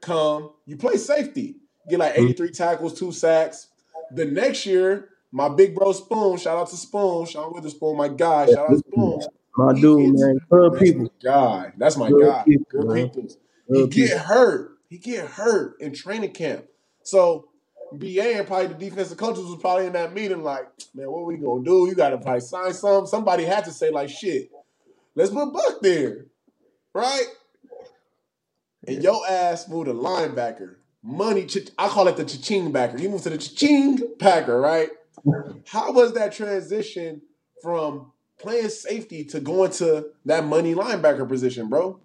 [0.00, 1.56] come, you play safety,
[1.88, 2.24] get like Mm-hmm.
[2.24, 3.68] 83 tackles, two sacks.
[4.12, 8.46] The next year, my big bro Spoon, shout out to Spoon, Sean Weatherspoon, my guy,
[8.46, 9.20] shout out to Spoon.
[9.56, 10.38] My dude, man.
[10.50, 11.12] Good people.
[11.22, 11.72] guy.
[11.76, 12.42] That's my Good guy.
[12.44, 13.08] people, Good man.
[13.10, 13.28] people.
[13.68, 14.18] He Good get people.
[14.24, 14.70] hurt.
[14.88, 16.64] He get hurt in training camp.
[17.02, 17.48] So
[17.98, 21.24] BA and probably the defensive coaches was probably in that meeting like, man, what are
[21.24, 21.86] we gonna do?
[21.88, 23.06] You gotta probably sign some.
[23.06, 24.50] Somebody had to say like, shit,
[25.14, 26.26] let's put Buck there,
[26.94, 27.26] right?
[28.86, 30.76] And your ass moved a linebacker.
[31.02, 32.98] Money, I call it the cha-ching backer.
[32.98, 34.88] You moved to the cha-ching backer, right?
[35.66, 37.22] How was that transition
[37.62, 42.00] from playing safety to going to that money linebacker position, bro?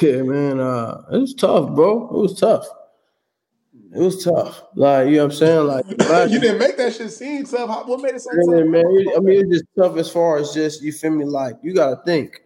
[0.00, 0.60] Yeah, man.
[0.60, 2.08] Uh, it was tough, bro.
[2.08, 2.66] It was tough.
[3.94, 4.62] It was tough.
[4.74, 5.66] Like you know what I'm saying.
[5.66, 5.84] Like
[6.30, 7.86] you didn't make that shit seem tough.
[7.86, 8.66] What made it so Yeah, tough?
[8.70, 8.84] man.
[8.86, 11.24] it- I mean, it's just tough as far as just you feel me.
[11.24, 12.42] Like you got to think.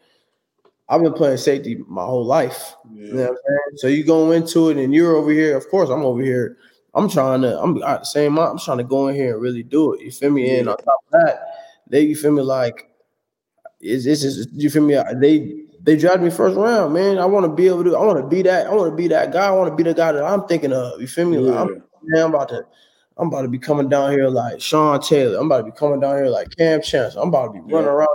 [0.89, 2.75] I've been playing safety my whole life.
[2.95, 3.77] You know what I'm saying?
[3.77, 5.57] So you go into it, and you're over here.
[5.57, 6.59] Of course, I'm over here.
[6.95, 7.61] I'm trying to.
[7.61, 8.39] I'm the same.
[8.39, 10.01] I'm trying to go in here and really do it.
[10.03, 10.59] You feel me?
[10.59, 11.41] And on top of that,
[11.89, 12.89] they you feel me like
[13.81, 14.97] it's, it's just you feel me.
[15.17, 17.17] They they drafted me first round, man.
[17.19, 17.97] I want to be able to.
[17.97, 18.67] I want to be that.
[18.67, 19.47] I want to be that guy.
[19.47, 21.01] I want to be the guy that I'm thinking of.
[21.01, 21.39] You feel me?
[21.39, 22.67] Like, I'm, man, I'm about to.
[23.19, 25.39] I'm about to be coming down here like Sean Taylor.
[25.39, 27.23] I'm about to be coming down here like Kam Chancellor.
[27.23, 28.09] I'm about to be running around.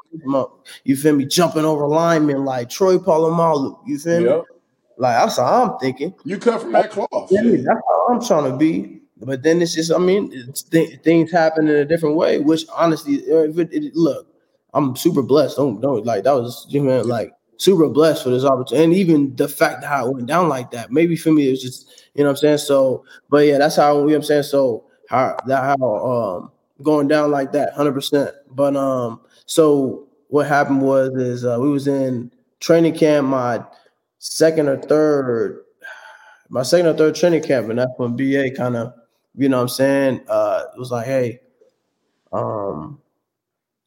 [0.84, 1.26] You feel me?
[1.26, 3.80] Jumping over linemen like Troy Polamalu.
[3.88, 4.26] You feel me?
[4.28, 4.44] Yep.
[4.98, 6.14] Like that's how I'm thinking.
[6.24, 7.30] You cut from that cloth.
[7.32, 9.02] Yeah, that's how I'm trying to be.
[9.18, 12.40] But then it's just, I mean, it's th- things happen in a different way.
[12.40, 14.28] Which honestly, if it, it- look,
[14.74, 15.58] I'm super blessed.
[15.58, 17.32] Don't don't like that was you know like
[17.62, 20.72] super blessed for this opportunity, and even the fact that how it went down like
[20.72, 20.92] that.
[20.92, 22.58] Maybe for me, it was just you know what I'm saying.
[22.60, 24.44] So, but yeah, that's how you know what I'm saying.
[24.44, 26.52] So how that how um
[26.82, 28.32] going down like that, hundred percent.
[28.50, 33.64] But um, so what happened was is uh, we was in training camp my
[34.20, 35.64] second or third
[36.50, 38.94] my second or third training camp, and that's when BA kind of,
[39.36, 41.40] you know what I'm saying, uh, it was like, hey,
[42.34, 43.00] um,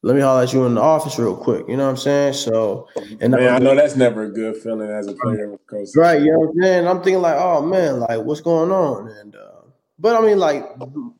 [0.05, 1.65] let me holler at you in the office real quick.
[1.67, 2.33] You know what I'm saying?
[2.33, 2.87] So,
[3.21, 5.89] and Man, I know that's never a good feeling as a player with coach.
[5.95, 6.87] Right, you know what I'm saying?
[6.87, 9.07] I'm thinking like, oh man, like what's going on?
[9.07, 9.61] And uh,
[9.97, 10.63] but I mean, like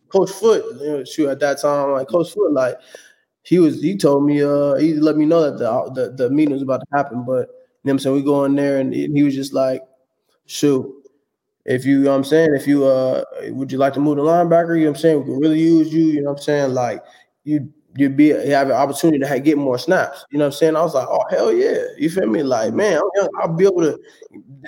[0.10, 2.76] Coach Foote, you know, shoot at that time, like Coach Foote, like
[3.42, 6.54] he was he told me uh he let me know that the the, the meeting
[6.54, 7.48] was about to happen, but you know
[7.82, 9.82] what I'm saying we go in there and he was just like,
[10.46, 10.92] shoot.
[11.66, 14.18] If you, you know what I'm saying, if you uh would you like to move
[14.18, 16.38] the linebacker, you know what I'm saying, we could really use you, you know what
[16.38, 16.74] I'm saying?
[16.76, 17.04] Like
[17.44, 20.26] you you'd be have an opportunity to have, get more snaps.
[20.32, 20.76] You know what I'm saying?
[20.76, 21.84] I was like, oh hell yeah.
[21.98, 22.44] You feel me?
[22.44, 24.00] Like, man, I'm young, I'll be able to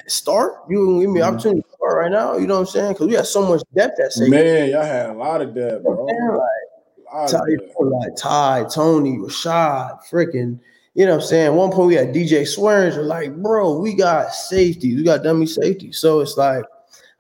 [0.08, 0.54] start.
[0.70, 2.38] You can give me an opportunity to start right now.
[2.38, 2.94] You know what I'm saying?
[2.94, 4.32] Because we have so much depth at safety.
[4.32, 6.06] Man, y'all had a lot of depth, bro.
[6.06, 7.40] Man, like, Ty,
[7.80, 10.60] like Ty, Tony, Rashad, freaking,
[10.94, 11.46] you know what I'm saying?
[11.48, 15.46] At One point we had DJ Swearinger, like, bro, we got safety, we got dummy
[15.46, 15.92] safety.
[15.92, 16.66] So it's like,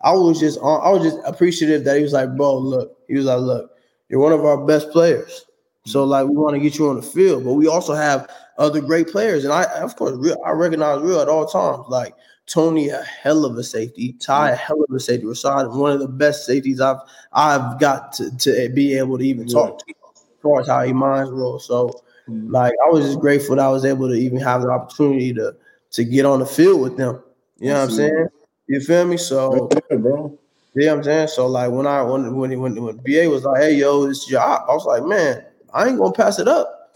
[0.01, 3.16] I was just on, I was just appreciative that he was like, bro, look, he
[3.16, 3.72] was like, look,
[4.10, 5.45] you're one of our best players.
[5.88, 8.82] So like we want to get you on the field, but we also have other
[8.82, 9.44] great players.
[9.44, 11.86] And I of course real, I recognize real at all times.
[11.88, 12.14] Like
[12.46, 16.00] Tony, a hell of a safety, Ty, a hell of a safety, Rashad, one of
[16.00, 17.00] the best safeties I've
[17.34, 19.86] I've got to, to be able to even talk to
[20.16, 21.60] as far as how he minds roll.
[21.60, 21.90] So
[22.28, 22.52] mm-hmm.
[22.52, 25.56] like I was just grateful that I was able to even have the opportunity to
[25.92, 27.22] to get on the field with them.
[27.60, 28.28] You know what I'm saying?
[28.68, 29.18] You feel me?
[29.18, 30.38] So Yeah, bro.
[30.76, 31.30] yeah, I'm saying.
[31.30, 34.26] So like when I when when he when, when BA was like, "Hey, yo, this
[34.26, 36.91] job," I was like, "Man, I ain't gonna pass it up.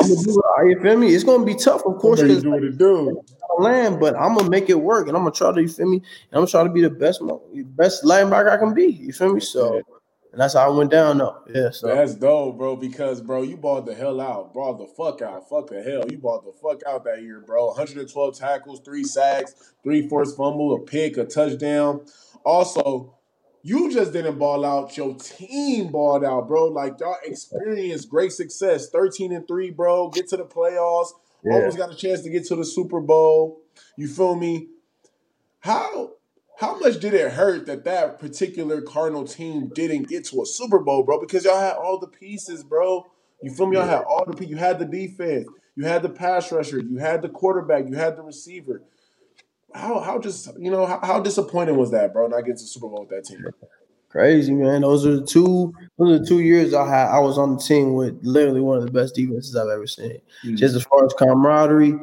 [0.00, 0.68] I'm gonna do it.
[0.68, 1.14] You feel me?
[1.14, 3.22] It's gonna be tough, of course, because do what it do.
[3.58, 5.60] land, but I'm gonna make it work, and I'm gonna try to.
[5.60, 5.96] You feel me?
[5.96, 7.22] And I'm gonna try to be the best
[7.76, 8.86] best linebacker I can be.
[8.86, 9.40] You feel me?
[9.40, 9.82] So,
[10.32, 11.38] and that's how I went down though.
[11.52, 11.70] Yeah.
[11.70, 12.76] So That's dope, bro.
[12.76, 16.04] Because bro, you balled the hell out, balled the fuck out, fuck the hell.
[16.10, 17.68] You balled the fuck out that year, bro.
[17.68, 22.04] 112 tackles, three sacks, three forced fumble, a pick, a touchdown.
[22.44, 23.15] Also,
[23.66, 24.96] you just didn't ball out.
[24.96, 26.66] Your team balled out, bro.
[26.66, 28.88] Like y'all experienced great success.
[28.90, 30.08] 13 and three, bro.
[30.08, 31.08] Get to the playoffs.
[31.42, 31.54] Yeah.
[31.54, 33.60] Almost got a chance to get to the Super Bowl.
[33.96, 34.68] You feel me?
[35.58, 36.12] How
[36.60, 40.78] how much did it hurt that that particular Cardinal team didn't get to a Super
[40.78, 41.18] Bowl, bro?
[41.18, 43.04] Because y'all had all the pieces, bro.
[43.42, 43.78] You feel me?
[43.78, 44.52] Y'all had all the pieces.
[44.52, 45.48] You had the defense.
[45.74, 46.78] You had the pass rusher.
[46.78, 47.88] You had the quarterback.
[47.88, 48.82] You had the receiver.
[49.76, 52.26] How how just you know how, how disappointing was that, bro?
[52.26, 53.44] Not getting to Super Bowl with that team.
[54.08, 54.80] crazy, man.
[54.80, 55.74] Those are the two.
[55.98, 57.08] Those are the two years I had.
[57.08, 60.20] I was on the team with literally one of the best defenses I've ever seen.
[60.44, 60.56] Mm.
[60.56, 61.94] Just as far as camaraderie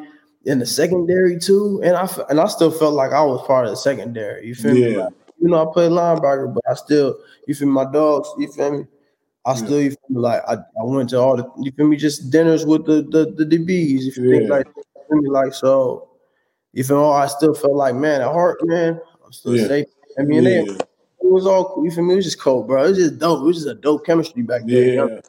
[0.45, 3.71] in the secondary too, and I and I still felt like I was part of
[3.71, 4.47] the secondary.
[4.47, 4.97] You feel me?
[4.97, 7.17] Like, you know, I played linebacker, but I still,
[7.47, 7.67] you feel?
[7.67, 8.85] My dogs, you feel me?
[9.45, 10.19] I still, you feel me?
[10.21, 11.97] Like I, I went to all the, you feel me?
[11.97, 14.01] Just dinners with the the, the DBs.
[14.01, 14.47] You feel me?
[14.47, 15.29] Like, you feel me?
[15.29, 16.09] Like so.
[16.73, 17.15] You feel me?
[17.15, 19.67] I still felt like, man, at heart, man, I'm still Yeah.
[19.67, 19.85] safe.
[20.17, 20.63] I mean, Yeah.
[20.63, 20.87] it,
[21.21, 21.85] was all cool.
[21.85, 22.13] You feel me?
[22.13, 22.83] It was just cold, bro.
[22.83, 23.41] It was just dope.
[23.41, 24.69] It was just a dope chemistry back then.
[24.75, 25.21] you know?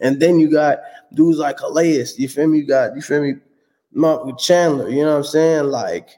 [0.00, 0.78] And then you got
[1.12, 2.06] dudes like Calais.
[2.16, 2.58] You feel me?
[2.58, 3.34] You got you feel me?
[3.92, 4.88] Mark with Chandler.
[4.88, 5.64] You know what I'm saying?
[5.66, 6.08] Like,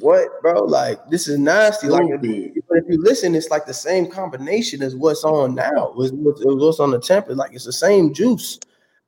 [0.00, 0.62] what, bro?
[0.62, 1.88] Like, this is nasty.
[1.88, 5.88] Like, if, but if you listen, it's like the same combination as what's on now.
[5.88, 7.36] It was what's, it was what's on the template.
[7.36, 8.58] Like, it's the same juice.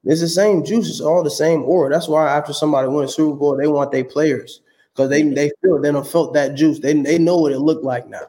[0.05, 0.91] It's the same juice.
[0.91, 1.91] It's all the same aura.
[1.91, 4.61] That's why after somebody wins Super Bowl, they want their players
[4.97, 6.79] because they they feel they don't felt that juice.
[6.79, 8.23] They they know what it looked like now.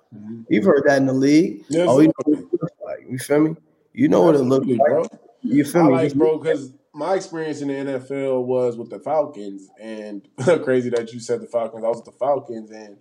[0.50, 1.64] You've heard that in the league.
[1.70, 3.00] Yes, oh, you know what it looks like.
[3.10, 3.56] You feel me?
[3.94, 4.88] You know what it Absolutely, like.
[4.90, 5.06] bro.
[5.42, 5.94] You feel I me?
[5.94, 10.28] like, bro, because my experience in the NFL was with the Falcons, and
[10.64, 11.84] crazy that you said the Falcons.
[11.86, 12.98] I was with the Falcons, and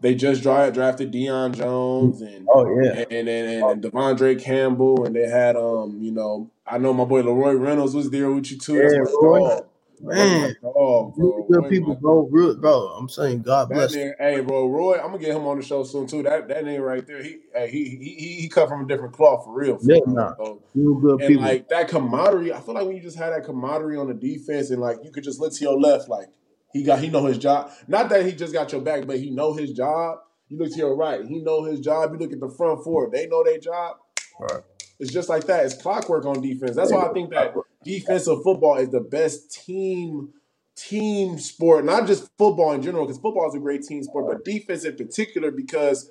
[0.00, 2.92] they just drafted Deion Jones and Oh yeah.
[2.92, 7.04] and and, and, and De'Vondre Campbell, and they had um, you know, I know my
[7.04, 8.74] boy LaRoy Reynolds was there with you too.
[8.74, 9.38] Yeah, my Roy.
[9.40, 9.66] dog.
[10.00, 11.14] Man, my bro.
[11.50, 12.28] good people, bro.
[12.30, 12.88] Real, bro.
[12.98, 13.92] I'm saying God That bless.
[13.92, 16.22] nigga, hey, bro, Roy, I'm gonna get him on the show soon too.
[16.24, 19.14] That that nigga right there, he hey, he he he, he cut from a different
[19.14, 19.78] cloth for real.
[19.78, 20.34] For Yeah, nah.
[20.36, 20.62] bro.
[20.74, 21.44] Real good And people.
[21.44, 24.70] like that camaraderie, I feel like when you just had that camaraderie on the defense,
[24.70, 26.28] and like you could just look to your left, like
[26.72, 27.72] he got he know his job.
[27.88, 30.18] Not that he just got your back, but he know his job.
[30.48, 32.12] You look to your right, he know his job.
[32.12, 33.96] You look at the front four, they know their job.
[34.40, 34.62] Right.
[35.00, 35.64] It's just like that.
[35.66, 36.76] It's clockwork on defense.
[36.76, 37.54] That's why I think that
[37.86, 40.30] defensive football is the best team
[40.74, 44.44] team sport, not just football in general, because football is a great team sport, but
[44.44, 46.10] defense in particular because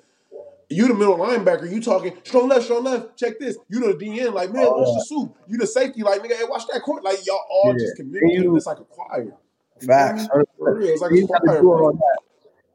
[0.68, 3.56] you the middle linebacker, you talking strong left, strong left, check this.
[3.68, 5.04] You the DN, like, man, watch the uh.
[5.04, 5.36] soup.
[5.46, 7.04] You the safety, like, nigga, hey, watch that court.
[7.04, 7.84] Like, y'all all Yeah.
[7.84, 8.56] just communicating.
[8.56, 9.36] It's like a choir.
[9.86, 10.26] Facts.
[10.68, 12.18] It's like you gotta choir, do all that.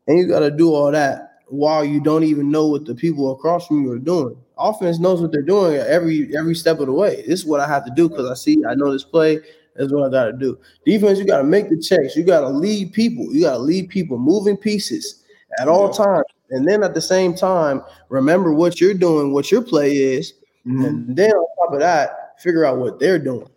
[0.08, 3.68] And you gotta do all that while you don't even know what the people across
[3.68, 4.38] from you are doing.
[4.62, 7.24] Offense knows what they're doing every every step of the way.
[7.28, 9.40] This is what I have to do because I see, I know this play.
[9.76, 10.58] That's what I gotta do.
[10.86, 12.16] Defense, you gotta make the checks.
[12.16, 13.34] You gotta lead people.
[13.34, 15.24] You gotta lead people, moving pieces
[15.60, 16.06] at all Yeah.
[16.06, 16.26] times.
[16.50, 20.34] And then at the same time, remember what you're doing, what your play is,
[20.68, 20.86] Mhm.
[20.86, 23.48] and then on top of that, figure out what they're doing.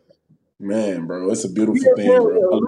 [0.60, 2.60] Man, bro, it's a beautiful Yeah, thing, bro.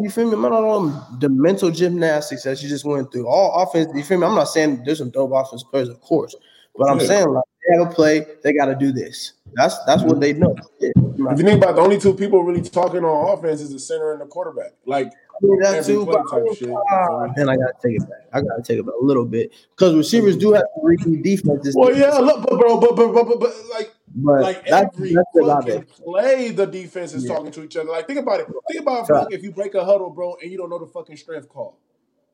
[0.00, 0.32] You feel me?
[0.32, 3.28] Imagine all them- the mental gymnastics that you just went through.
[3.28, 3.90] All offense.
[3.94, 4.26] You feel me?
[4.26, 6.34] I'm not saying there's some dope offense players, of course,
[6.76, 7.06] but I'm Yeah.
[7.06, 9.34] saying like they have a play, they got to do this.
[9.54, 10.54] That's that's what they know.
[10.78, 10.90] Yeah.
[10.96, 13.78] If you think about it, the only two people really talking on offense is the
[13.78, 14.72] center and the quarterback.
[14.84, 16.70] Like I mean, that too, but type shit.
[16.70, 18.28] ah, then I gotta take it back.
[18.32, 21.74] I gotta take it back a little bit because receivers do have to read defenses.
[21.76, 25.14] Well, yeah, look, but bro, but but but, but, but like but like that's, every
[25.14, 25.88] that's about fucking it.
[25.88, 27.90] play, the defense is talking to each other.
[27.90, 28.46] Like think about it.
[28.68, 31.16] Think about like, if you break a huddle, bro, and you don't know the fucking
[31.16, 31.78] strength call.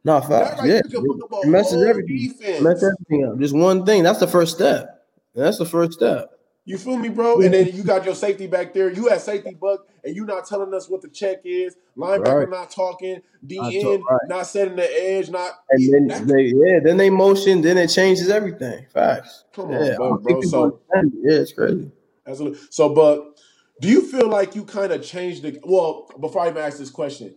[0.04, 0.60] No facts.
[0.60, 2.18] right Yeah, there could up a it messes everything.
[2.18, 2.60] defense.
[2.60, 3.38] Messes everything up.
[3.38, 4.02] Just one thing.
[4.02, 4.93] That's the first step.
[5.34, 6.30] That's the first step.
[6.66, 7.40] You feel me, bro?
[7.42, 8.90] And then you got your safety back there.
[8.90, 11.76] You had safety buck, and you not telling us what the check is.
[11.96, 12.48] Linebacker Right.
[12.50, 13.20] not talking.
[13.46, 14.28] DN Not talk- right.
[14.28, 15.28] not setting the edge.
[15.28, 18.86] Not And then they yeah, then they motion, then it changes everything.
[18.94, 19.44] Facts.
[19.52, 20.40] Come on, yeah, I bro, bro.
[20.42, 21.12] So- it.
[21.22, 21.90] yeah, it's crazy.
[22.26, 22.58] Absolutely.
[22.70, 23.38] So, but
[23.82, 25.60] do you feel like you kind of changed the?
[25.64, 27.34] Well, before I even ask this question,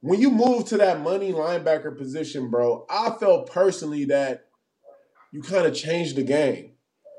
[0.00, 4.46] when you moved to that money linebacker position, bro, I felt personally that
[5.30, 6.70] you kind of changed the game.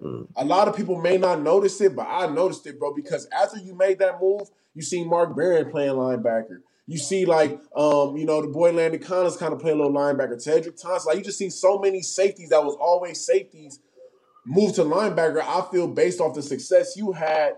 [0.04, 0.28] Mm.
[0.36, 3.58] A lot of people may not notice it, but I noticed it, bro, because after
[3.58, 6.58] you made that move, you see Mark Barron playing linebacker.
[6.86, 9.93] You see, like, um, you know, the boy Landon Collins kind of play a little
[9.93, 10.36] linebacker.
[10.36, 13.80] Tedrick Thompson, like, you just see so many safeties that was always safeties
[14.45, 15.41] move to linebacker.
[15.41, 17.54] I feel based off the success you had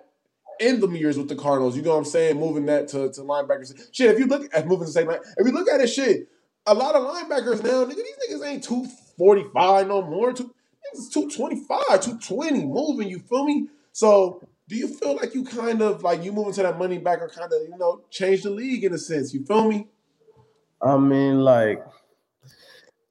[0.59, 1.75] in the years with the Cardinals.
[1.75, 2.39] You know what I'm saying?
[2.39, 3.73] Moving that to, to linebackers.
[3.91, 6.27] Shit, if you look at moving the same line, if you look at it, shit,
[6.67, 10.33] a lot of linebackers now, nigga, these niggas ain't 245 no more.
[10.33, 10.53] Two,
[10.95, 13.67] niggas 225, 220 moving, you feel me?
[13.91, 17.21] So do you feel like you kind of like you moving to that money back
[17.21, 19.33] or kind of, you know, change the league in a sense?
[19.33, 19.87] You feel me?
[20.81, 21.83] I mean, like,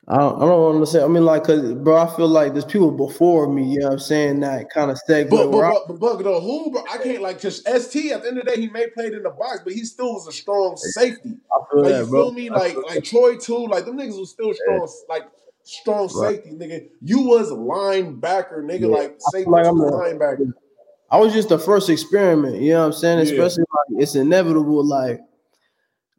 [0.06, 1.02] I don't, I don't want to say.
[1.02, 3.72] I mean, like, cause bro, I feel like there's people before me.
[3.72, 4.40] You know what I'm saying?
[4.40, 5.30] That kind of segue.
[5.30, 8.28] But but, I- but, but, the who, bro, I can't like just ST at the
[8.28, 10.32] end of the day, he may played in the box, but he still was a
[10.32, 11.38] strong safety.
[11.50, 12.24] I feel Like that, you bro.
[12.24, 12.50] feel me?
[12.50, 15.22] Like like Troy too, like them niggas was still strong, like
[15.64, 16.36] strong Right.
[16.36, 16.88] safety, nigga.
[17.02, 18.86] You was a linebacker, nigga, Yeah.
[18.96, 20.52] like safety like I'm a- linebacker.
[21.10, 23.18] I was just the first experiment, you know what I'm saying?
[23.18, 23.24] Yeah.
[23.32, 25.20] Especially like it's inevitable, like,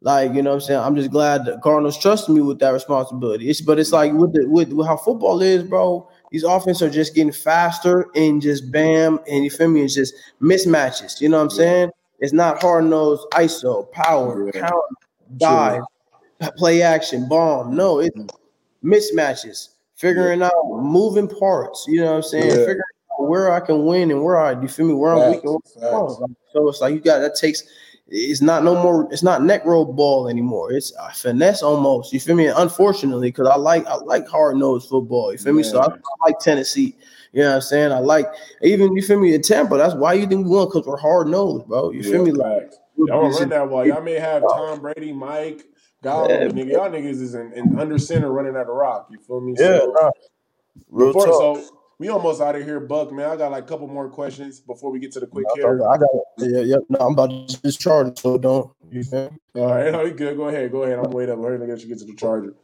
[0.00, 0.80] like you know what I'm saying.
[0.80, 3.48] I'm just glad that Cardinals trusted me with that responsibility.
[3.48, 6.08] It's but it's like with the with, with how football is, bro.
[6.30, 9.82] These offenses are just getting faster and just bam, and you feel me?
[9.82, 11.20] It's just mismatches.
[11.20, 11.90] You know what I'm saying?
[12.18, 14.60] It's not hard nosed ISO, power, Yeah.
[14.68, 14.84] count,
[15.36, 15.82] dive,
[16.56, 17.74] play action, bomb.
[17.74, 18.26] No, it's mm-hmm.
[18.86, 21.84] Mismatches, figuring out moving parts.
[21.88, 22.46] You know what I'm saying?
[22.46, 22.56] Yeah.
[22.56, 22.82] Figuring
[23.12, 25.52] out where I can win and where I, you feel me, where I'm weak and
[25.52, 26.36] where I'm strong.
[26.52, 27.64] So it's like you got that takes.
[28.08, 29.08] It's not no more.
[29.12, 30.72] It's not neck roll ball anymore.
[30.72, 32.12] It's a finesse almost.
[32.12, 32.46] You feel me?
[32.46, 35.32] Unfortunately, because I like I like hard nosed football.
[35.32, 35.64] You feel me?
[35.64, 36.94] So I, I like Tennessee.
[37.32, 37.90] You know what I'm saying?
[37.90, 38.26] I like
[38.62, 39.76] even you feel me in Tampa.
[39.76, 41.90] That's why you think we won because we're hard nosed, bro.
[41.90, 42.30] You feel me?
[42.30, 42.72] Like.
[42.98, 43.86] Y'all don't run that wall.
[43.86, 45.66] Y'all may have Tom Brady, Mike,
[46.06, 46.48] Yeah.
[46.48, 46.72] nigga.
[46.72, 49.08] Y'all niggas is in, in under center running out of rock.
[49.10, 49.54] You feel me?
[49.58, 50.10] Yeah, So, nah.
[50.90, 51.56] Real before, talk.
[51.56, 53.30] so we almost out of here, Buck, man.
[53.30, 55.78] I got like a couple more questions before we get to the quick hitter.
[55.78, 56.76] got, I got yeah, yeah.
[56.88, 59.62] No, I'm about to discharge it, so don't you feel me?
[59.62, 60.36] All right, no, you good.
[60.36, 60.98] Go ahead, go ahead.
[60.98, 61.40] I'm waiting up.
[61.40, 62.54] Hurry, let you get to the charger.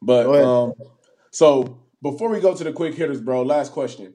[0.00, 0.74] But um,
[1.30, 4.14] so before we go to the quick hitters, bro, last question.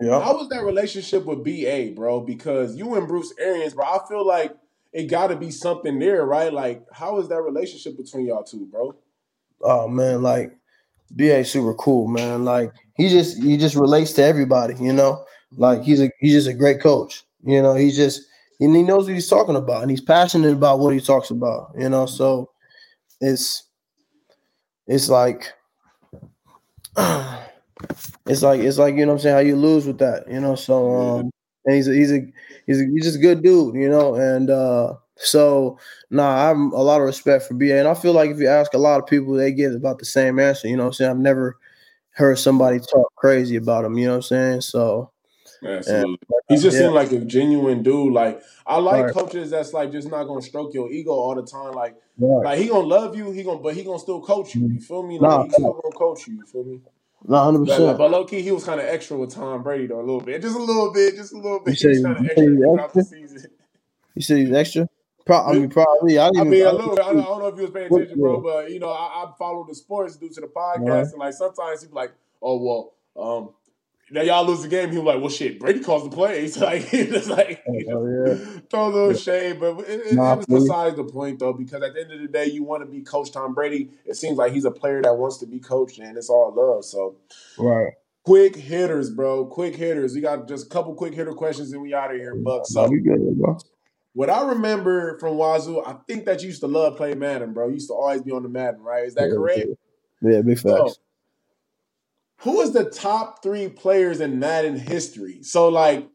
[0.00, 0.20] Yeah.
[0.20, 2.20] How was that relationship with BA, bro?
[2.20, 4.54] Because you and Bruce Arians, bro, I feel like
[4.92, 6.52] it got to be something there, right?
[6.52, 8.94] Like, how is that relationship between y'all two, bro?
[9.62, 10.56] Oh man, like
[11.12, 12.44] BA super cool, man.
[12.44, 15.24] Like he just he just relates to everybody, you know.
[15.56, 17.24] Like he's a he's just a great coach.
[17.44, 18.22] You know, he's just
[18.60, 21.72] and he knows what he's talking about and he's passionate about what he talks about,
[21.78, 22.06] you know.
[22.06, 22.50] So
[23.20, 23.64] it's
[24.86, 25.52] it's like
[26.96, 30.40] it's like it's like you know what I'm saying how you lose with that, you
[30.40, 30.54] know.
[30.54, 31.30] So um
[31.64, 32.20] and he's a, he's a
[32.66, 35.78] he's a, he's just a good dude, you know, and uh so
[36.10, 38.48] nah, I have a lot of respect for BA, and I feel like if you
[38.48, 40.68] ask a lot of people, they give about the same answer.
[40.68, 41.10] You know what I'm saying?
[41.12, 41.58] I've never
[42.10, 43.96] heard somebody talk crazy about him.
[43.98, 44.60] You know what I'm saying?
[44.62, 45.10] So
[45.64, 46.18] Absolutely.
[46.48, 46.84] He just Yeah.
[46.84, 48.12] seemed like a genuine dude.
[48.12, 49.14] Like I like Right.
[49.14, 51.72] coaches that's like just not gonna stroke your ego all the time.
[51.74, 52.44] Like Right.
[52.44, 54.66] like he gonna love you, he gonna but he gonna still coach you.
[54.68, 55.18] You feel me?
[55.18, 56.34] Like Nah, he still gonna coach you.
[56.34, 56.80] You feel me?
[57.26, 57.98] Nah, hundred But, percent.
[57.98, 60.42] but low key, he was kind of extra with Tom Brady though a little bit,
[60.42, 61.78] just a little bit, just a little You bit.
[61.78, 63.04] say He was kind of you say extra he's extra?
[63.04, 63.50] season.
[64.14, 64.88] You said he's extra.
[65.24, 66.18] Pro- I mean, probably.
[66.18, 66.66] I I mean, even.
[66.66, 66.92] a little.
[66.92, 69.24] I don't, I don't know if you was paying attention, bro, but you know, I,
[69.24, 71.06] I follow the sports due to the podcast, Right.
[71.06, 72.12] and like sometimes he's like,
[72.42, 72.92] oh well,
[73.38, 73.50] um,
[74.12, 74.90] now y'all lose the game.
[74.90, 76.56] He was like, well, shit, Brady calls the plays.
[76.60, 80.58] Like he like Oh, throw a little shade, but it, Nah, it was I feel
[80.58, 80.64] you.
[80.66, 83.00] besides the point though, because at the end of the day, you want to be
[83.02, 83.90] Coach Tom Brady.
[84.04, 86.84] It seems like he's a player that wants to be coached, and it's all love.
[86.84, 87.16] So
[87.58, 87.92] Right.
[88.24, 89.46] Quick hitters, bro.
[89.46, 90.14] Quick hitters.
[90.14, 92.66] We got just a couple quick hitter questions and we out of here, Buck.
[92.66, 93.58] So good, bro.
[94.12, 97.66] what I remember from Wazoo, I think that you used to love playing Madden, bro.
[97.68, 99.04] You used to always be on the Madden, right?
[99.04, 99.66] Is that Yeah, correct?
[100.22, 100.98] Yeah, big So, facts.
[102.42, 105.42] Who is the top three players in Madden history?
[105.42, 106.08] So, like,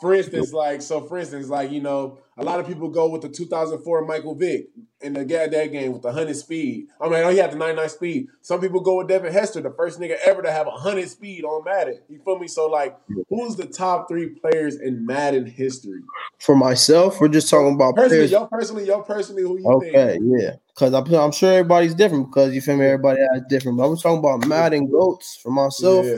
[0.00, 3.22] for instance, like, so for instance, like, you know, a lot of people go with
[3.22, 4.66] the 2004 Michael Vick
[5.00, 6.88] in the Gad that game with the 100 speed.
[7.00, 8.26] I mean, I know he had the 99 speed.
[8.42, 11.44] Some people go with Devin Hester, the first nigga ever to have a 100 speed
[11.44, 12.00] on Madden.
[12.08, 12.48] You feel me?
[12.48, 16.00] So, like, who's the top three players in Madden history?
[16.40, 18.30] For myself, we're just talking about Personally, players.
[18.32, 19.94] yo, personally, yo, personally, who you think?
[19.94, 20.56] Okay, yeah.
[20.68, 22.86] Because I'm, I'm sure everybody's different because you feel me?
[22.86, 23.78] Everybody has different.
[23.78, 26.04] But I'm talking about Madden GOATs for myself.
[26.04, 26.16] Yeah.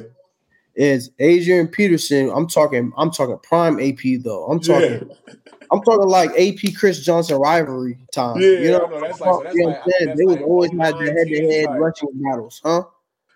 [0.76, 2.30] Is Adrian Peterson.
[2.34, 4.44] I'm talking, I'm talking prime AP though.
[4.46, 5.34] I'm talking Yeah.
[5.72, 8.40] I'm talking like AP Chris Johnson rivalry time.
[8.40, 9.00] Yeah, you know, know.
[9.00, 10.06] That's like- so that's like- what I'm saying?
[10.08, 12.82] that's they would like always have 09 the head to head rushing battles, huh?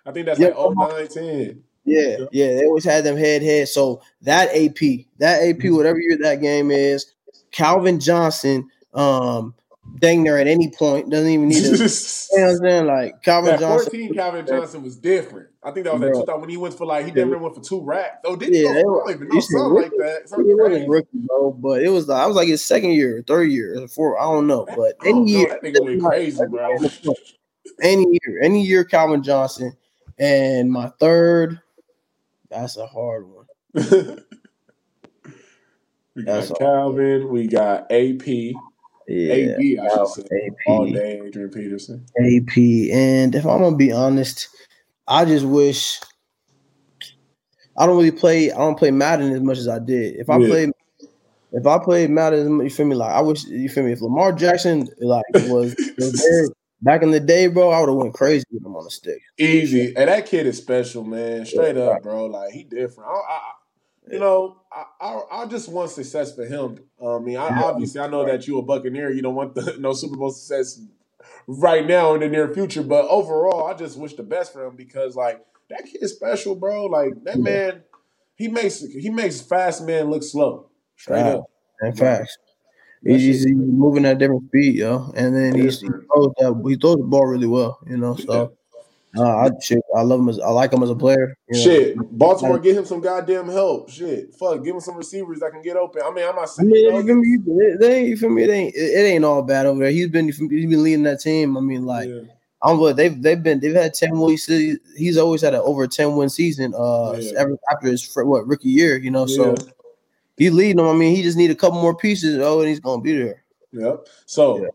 [0.07, 0.57] I think that's Yeah, like
[1.09, 3.69] 09, Yeah, yeah, they always had them head head.
[3.69, 5.77] So that AP, that AP, Mm-hmm.
[5.77, 7.07] whatever year that game is,
[7.53, 9.55] Calvin Johnson, um,
[9.99, 11.71] dang near at any point doesn't even need to.
[12.33, 12.87] you know what I'm saying?
[12.87, 13.91] Like Calvin That Johnson.
[13.91, 15.49] 14 Calvin Johnson was different.
[15.63, 16.09] I think that was Bro.
[16.11, 18.19] that 2000 when he went for like he damn near went for two racks.
[18.25, 18.63] Oh, did he?
[18.63, 20.29] Yeah, go, they I were- don't even know you said something like that.
[20.29, 23.51] Something wasn't rookie, bro, but it was like I was like his second year, third
[23.51, 24.19] year, or fourth.
[24.21, 25.27] I don't know, but I any know.
[25.27, 26.77] year, That nigga went crazy, bro.
[27.83, 29.73] any year, any year, Calvin Johnson,
[30.19, 31.61] and my third,
[32.51, 33.47] that's a hard one.
[36.17, 36.53] We got That's.
[36.59, 37.29] Calvin.
[37.29, 38.55] We got AP.
[39.11, 40.47] Yeah, AB, I should say.
[40.47, 40.55] AP.
[40.67, 42.07] All day, Adrian Peterson.
[42.19, 42.91] AP.
[42.93, 44.49] And if I'm gonna be honest,
[45.09, 46.01] I just wish
[47.77, 48.53] I don't really play.
[48.53, 50.17] I don't play Madden as much as I did.
[50.17, 50.47] If I Yeah.
[50.49, 50.71] played,
[51.53, 52.95] if I played Madden, you feel me?
[52.95, 53.93] Like I wish you feel me.
[53.93, 56.49] If Lamar Jackson like was, was there
[56.83, 59.21] back in the day, bro, I would have went crazy with him on the stick.
[59.39, 59.95] Easy.
[59.97, 61.47] And that kid is special, man.
[61.47, 62.27] Straight up, bro.
[62.27, 63.11] Like he different.
[63.11, 66.79] I, I, I- you know, I, I I just want success for him.
[67.05, 69.11] I mean, I, obviously I know that you a Buccaneer.
[69.11, 70.81] You don't want the no Super Bowl success
[71.47, 74.77] right now in the near future, but overall, I just wish the best for him
[74.77, 76.87] because like that kid is special, bro.
[76.87, 77.83] Like that man,
[78.37, 80.71] he makes he makes fast men look slow.
[80.97, 81.35] Straight Facts.
[81.35, 81.51] up.
[81.81, 82.27] And.
[83.03, 85.11] He's, he's he's moving at different speed, yo.
[85.17, 88.15] And then he's, he throws that he throws the ball really well, you know.
[88.15, 88.53] So
[89.17, 91.37] uh, I shit, I love him as I like him as a player.
[91.49, 91.63] you know.
[91.65, 93.91] Shit, Baltimore, get him some goddamn help.
[93.91, 96.03] Shit, fuck, give him some receivers that can get open.
[96.05, 96.69] I mean, I'm not I saying.
[96.69, 97.87] mean, you feel me?
[97.87, 98.43] Ain't, you feel me?
[98.45, 99.91] It ain't, it ain't all bad over there.
[99.91, 101.57] He's been, he's been leading that team.
[101.57, 102.09] I mean, like,
[102.63, 102.95] I don't.
[102.97, 104.47] They've, they've been, they've had ten wins.
[104.97, 106.75] He's, always had an over ten win season.
[106.77, 107.33] Uh, Yeah.
[107.39, 109.27] ever after his what rookie year, you know.
[109.27, 109.73] So Yeah.
[110.37, 110.87] he's leading them.
[110.87, 112.39] I mean, he just need a couple more pieces.
[112.39, 113.43] Oh, and he's gonna be there.
[113.73, 114.07] Yep.
[114.27, 114.69] So,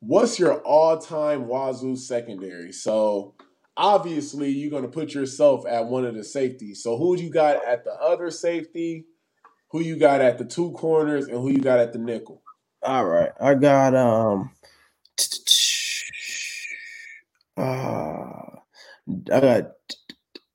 [0.00, 2.72] what's your all-time Wazoo secondary?
[2.72, 3.33] So,
[3.76, 6.82] obviously, you're going to put yourself at one of the safeties.
[6.82, 9.06] So, who you got at the other safety?
[9.70, 12.42] Who you got at the two corners, and who you got at the nickel?
[12.82, 14.52] All right, I got um,
[17.56, 17.62] uh,
[19.32, 19.72] I got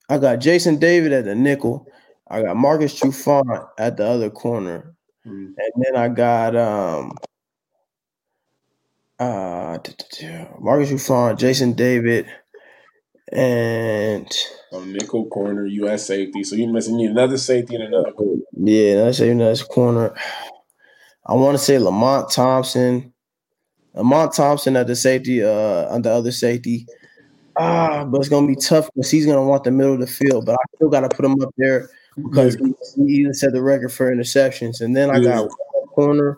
[0.09, 1.87] I got Jason David at the nickel.
[2.29, 4.95] I got Marcus Trufant at the other corner,
[5.25, 5.47] Hmm.
[5.57, 7.17] and then I got um,
[9.19, 9.77] uh,
[10.59, 12.27] Marcus Trufant, Jason David,
[13.31, 14.31] and
[14.71, 16.07] So, nickel corner, U.S.
[16.07, 16.43] safety.
[16.43, 18.11] So, you must need another safety and another.
[18.11, 18.41] corner.
[18.57, 20.15] yeah, let's say corner.
[21.25, 23.13] I want to say Lamont Thompson.
[23.93, 26.85] Lamont Thompson at the safety, uh, on the other safety.
[27.57, 30.45] Ah, but it's gonna be tough because he's gonna want the middle of the field.
[30.45, 33.89] But I still gotta put him up there because he, he even set the record
[33.91, 34.79] for interceptions.
[34.81, 35.41] And then I Yeah.
[35.41, 35.49] got
[35.89, 36.37] corner.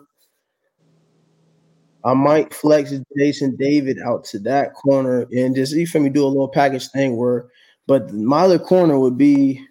[2.04, 6.24] I might flex Jason David out to that corner and just you feel me do
[6.24, 7.46] a little package thing where,
[7.86, 9.64] but my other corner would be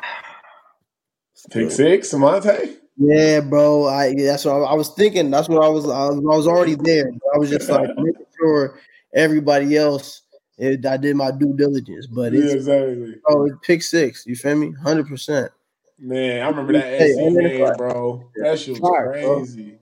[1.50, 2.76] Pick six, Damante.
[2.96, 3.86] Yeah, bro.
[3.86, 5.30] I that's what I, I was thinking.
[5.30, 5.84] That's what I was.
[5.84, 7.10] I was, I was already there.
[7.34, 8.78] I was just like making sure
[9.14, 10.22] everybody else.
[10.56, 13.16] It, I did my due diligence, but Yeah, it's exactly.
[13.26, 14.24] oh, it's pick six.
[14.26, 14.72] You feel me?
[14.82, 15.50] Hundred percent.
[15.98, 18.30] Man, I remember that Hey, SC and then it's game, like- bro.
[18.36, 19.70] That shit was crazy.
[19.72, 19.78] bro.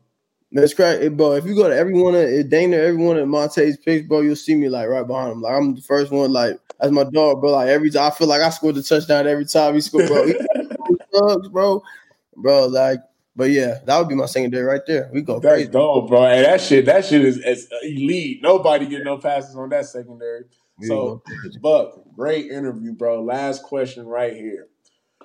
[0.53, 1.33] That's correct, eh, bro.
[1.33, 4.21] If you go to every one of eh, Dana, every one of Monte's picks, bro,
[4.21, 5.41] you'll see me like right behind him.
[5.41, 6.31] Like I'm the first one.
[6.31, 7.53] Like as my dog, bro.
[7.53, 10.27] Like every time I feel like I scored the touchdown every time he scored, bro.
[10.27, 10.35] He
[11.15, 11.83] thugs, bro,
[12.37, 12.67] bro.
[12.67, 13.01] Like,
[13.35, 15.09] but yeah, that would be my secondary right there.
[15.13, 15.71] We go That's crazy.
[15.71, 16.27] dope, bro.
[16.27, 18.41] And that shit, that shit is, is elite.
[18.43, 20.45] Nobody get no passes on that secondary.
[20.83, 21.23] So,
[21.61, 23.23] Buck, great interview, bro.
[23.23, 24.67] Last question right here.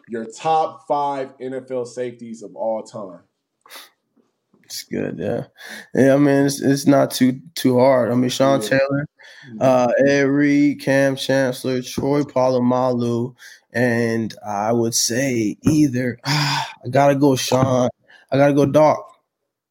[0.07, 3.21] Your top five NFL safeties of all time.
[4.67, 5.45] It's good, yeah.
[5.95, 8.11] Yeah, I mean it's it's not too too hard.
[8.11, 9.07] I mean Sean Taylor,
[9.61, 13.33] uh Ed Reed, Kam Chancellor, Troy Polamalu,
[13.71, 17.87] and I would say either I gotta go Sean.
[18.29, 19.09] I gotta go Doc.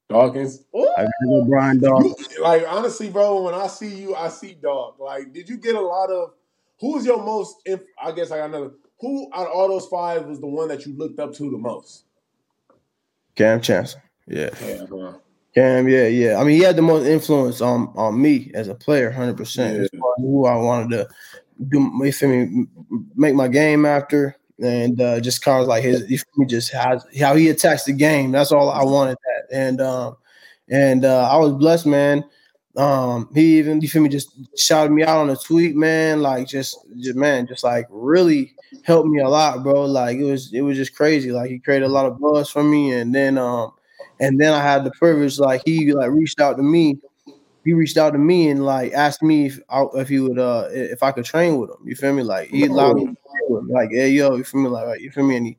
[0.08, 0.64] Dawkins.
[0.74, 2.38] I gotta go Brian Dawkins.
[2.40, 4.98] Like honestly, bro, when I see you, I see dog.
[4.98, 6.30] Like, did you get a lot of?
[6.80, 7.56] Who's your most?
[7.66, 8.70] If I guess I got another.
[9.00, 11.58] Who out of all those five was the one that you looked up to the
[11.58, 12.04] most?
[13.34, 14.02] Kam Chancellor.
[14.26, 14.50] Yeah.
[14.60, 15.12] Yeah.
[15.54, 16.36] Kam, yeah, yeah.
[16.36, 19.80] I mean, he had the most influence on on me as a player, hundred percent.
[19.80, 21.08] As far as who I wanted to
[21.68, 22.66] do, you feel me,
[23.14, 27.00] make my game after, and uh, just cause like his, you feel me, just how
[27.18, 28.32] how he attacks the game.
[28.32, 30.18] That's all I wanted that, and um,
[30.68, 32.22] and uh, I was blessed, man.
[32.76, 36.20] Um, he even you feel me, just shouted me out on a tweet, man.
[36.20, 38.52] Like just, just man, just like really
[38.82, 39.86] helped me a lot, bro.
[39.86, 41.32] Like it was it was just crazy.
[41.32, 43.72] Like he created a lot of buzz for me, and then um.
[44.20, 46.98] And then I had the privilege, like he like reached out to me.
[47.64, 50.68] He reached out to me and like asked me if I, if he would uh
[50.70, 51.76] if I could train with him.
[51.84, 52.22] You feel me?
[52.22, 53.16] Like he allowed me to train
[53.48, 53.68] with him.
[53.68, 54.68] Like, hey yo, you feel me?
[54.68, 55.36] Like you feel me?
[55.36, 55.58] And he,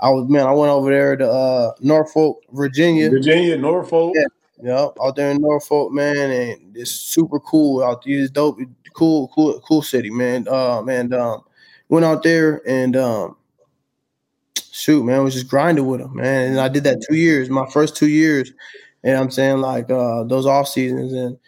[0.00, 3.10] I was man, I went over there to uh Norfolk, Virginia.
[3.10, 4.14] Virginia, Norfolk.
[4.16, 4.26] Yeah,
[4.62, 8.20] yeah, out there in Norfolk, man, and it's super cool out there.
[8.20, 8.58] It's dope,
[8.94, 10.48] cool, cool, cool city, man.
[10.48, 11.42] Um, and um,
[11.88, 13.36] went out there and um,
[14.78, 16.50] shoot, man, was just grinding with him, man.
[16.50, 18.52] And I did that two years, my first two years.
[19.02, 21.38] And I'm saying like uh, those off seasons and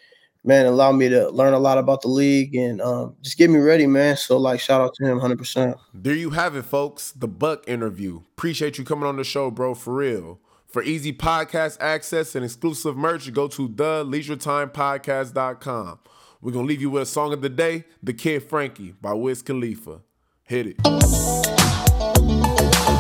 [0.45, 3.59] man, allowed me to learn a lot about the league and um, just get me
[3.59, 4.17] ready, man.
[4.17, 5.77] So like, shout out to him, hundred percent.
[5.93, 7.13] There you have it, folks.
[7.13, 8.23] The Buc interview.
[8.37, 10.41] Appreciate you coming on the show, bro, for real.
[10.67, 15.99] For easy podcast access and exclusive merch, go to theleisuretimepodcast.com.
[16.41, 19.13] We're going to leave you with a song of the day, The Kid Frankie by
[19.13, 20.01] Wiz Khalifa.
[20.45, 20.77] Hit it.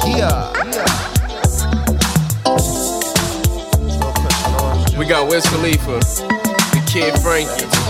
[0.06, 0.50] Yeah.
[4.98, 7.89] We got Wiz Khalifa, the Kid Frankie.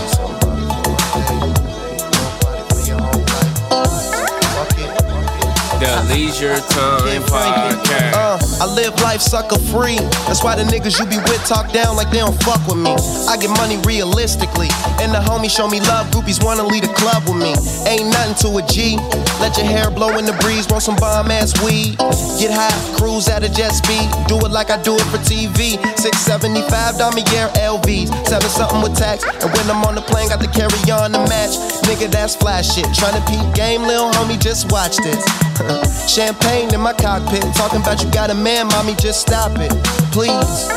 [5.81, 8.13] The Leisure Time Podcast.
[8.13, 9.97] Uh, I live life sucker free.
[10.29, 12.93] That's why the niggas you be with talk down like they don't fuck with me.
[13.25, 14.69] I get money realistically.
[15.01, 16.05] And the homies show me love.
[16.13, 17.57] Groupies wanna lead a club with me.
[17.89, 19.01] Ain't nothing to a G.
[19.41, 20.69] Let your hair blow in the breeze.
[20.69, 21.97] Want some bomb ass weed.
[22.37, 24.05] Get high, cruise at a jet speed.
[24.29, 25.81] Do it like I do it for TV.
[25.97, 28.13] 675 Damier LVs.
[28.29, 29.25] Seven something with tax.
[29.25, 31.57] And when I'm on the plane, got to carry on the match.
[31.89, 32.85] Nigga, that's flash shit.
[32.93, 35.25] Tryna peep game, lil homie, just watch this.
[36.07, 37.43] Champagne in my cockpit.
[37.55, 39.71] Talking about you got a man, mommy, just stop it.
[40.11, 40.69] Please.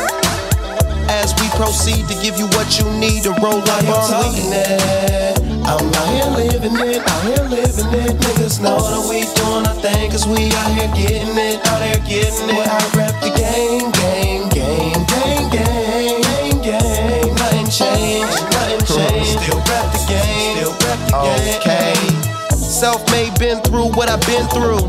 [1.07, 4.51] As we proceed to give you what you need to roll up on weed.
[5.65, 8.13] I'm out here living it, out here living it.
[8.21, 12.01] Niggas know that we doing our thing, cause we out here getting it, out here
[12.05, 12.67] getting it.
[12.67, 17.35] I rep the game, game, game, game, game, game, game.
[17.35, 19.41] Nothing changed, nothing changed.
[19.41, 21.61] Still rep the game, still rep the game.
[21.61, 21.74] Okay.
[22.75, 24.83] Self-made, been through what I've been through.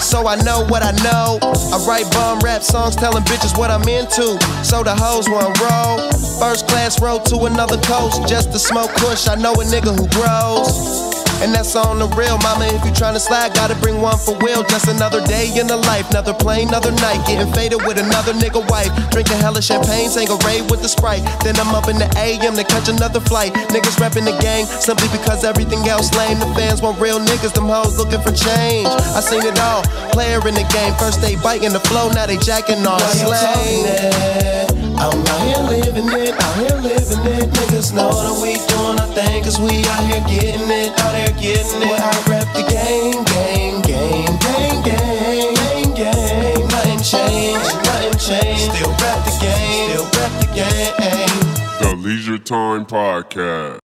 [0.00, 1.38] So I know what I know.
[1.40, 4.36] I write bum rap songs telling bitches what I'm into.
[4.64, 6.10] So the hoes want roll.
[6.40, 9.28] First class road to another coast just to smoke kush.
[9.28, 11.21] I know a nigga who grows.
[11.42, 12.70] And that's on the real, mama.
[12.70, 14.62] If you tryna slide, gotta bring one for Will.
[14.62, 17.18] Just another day in the life, another plane, another night.
[17.26, 18.94] Getting faded with another nigga wife.
[19.10, 20.06] Drinking hella champagne,
[20.46, 21.26] rave with the sprite.
[21.42, 23.52] Then I'm up in the AM to catch another flight.
[23.74, 26.38] Niggas repping the gang simply because everything else lame.
[26.38, 28.86] The fans want real niggas, them hoes looking for change.
[28.86, 29.82] I seen it all.
[30.14, 34.71] Player in the game, first they biting the flow, now they jacking on slang.
[35.02, 37.50] I'm out here living it, out here living it.
[37.50, 41.34] Niggas know that we doing our thing, cause we out here getting it, out here
[41.42, 41.98] getting it.
[41.98, 46.68] I rep the game, game, game, game, game, game, game.
[46.70, 48.70] Nothing changed, nothing changed.
[48.70, 51.42] Still rep the game, still rep the game.
[51.82, 53.81] The Leisure Time Podcast.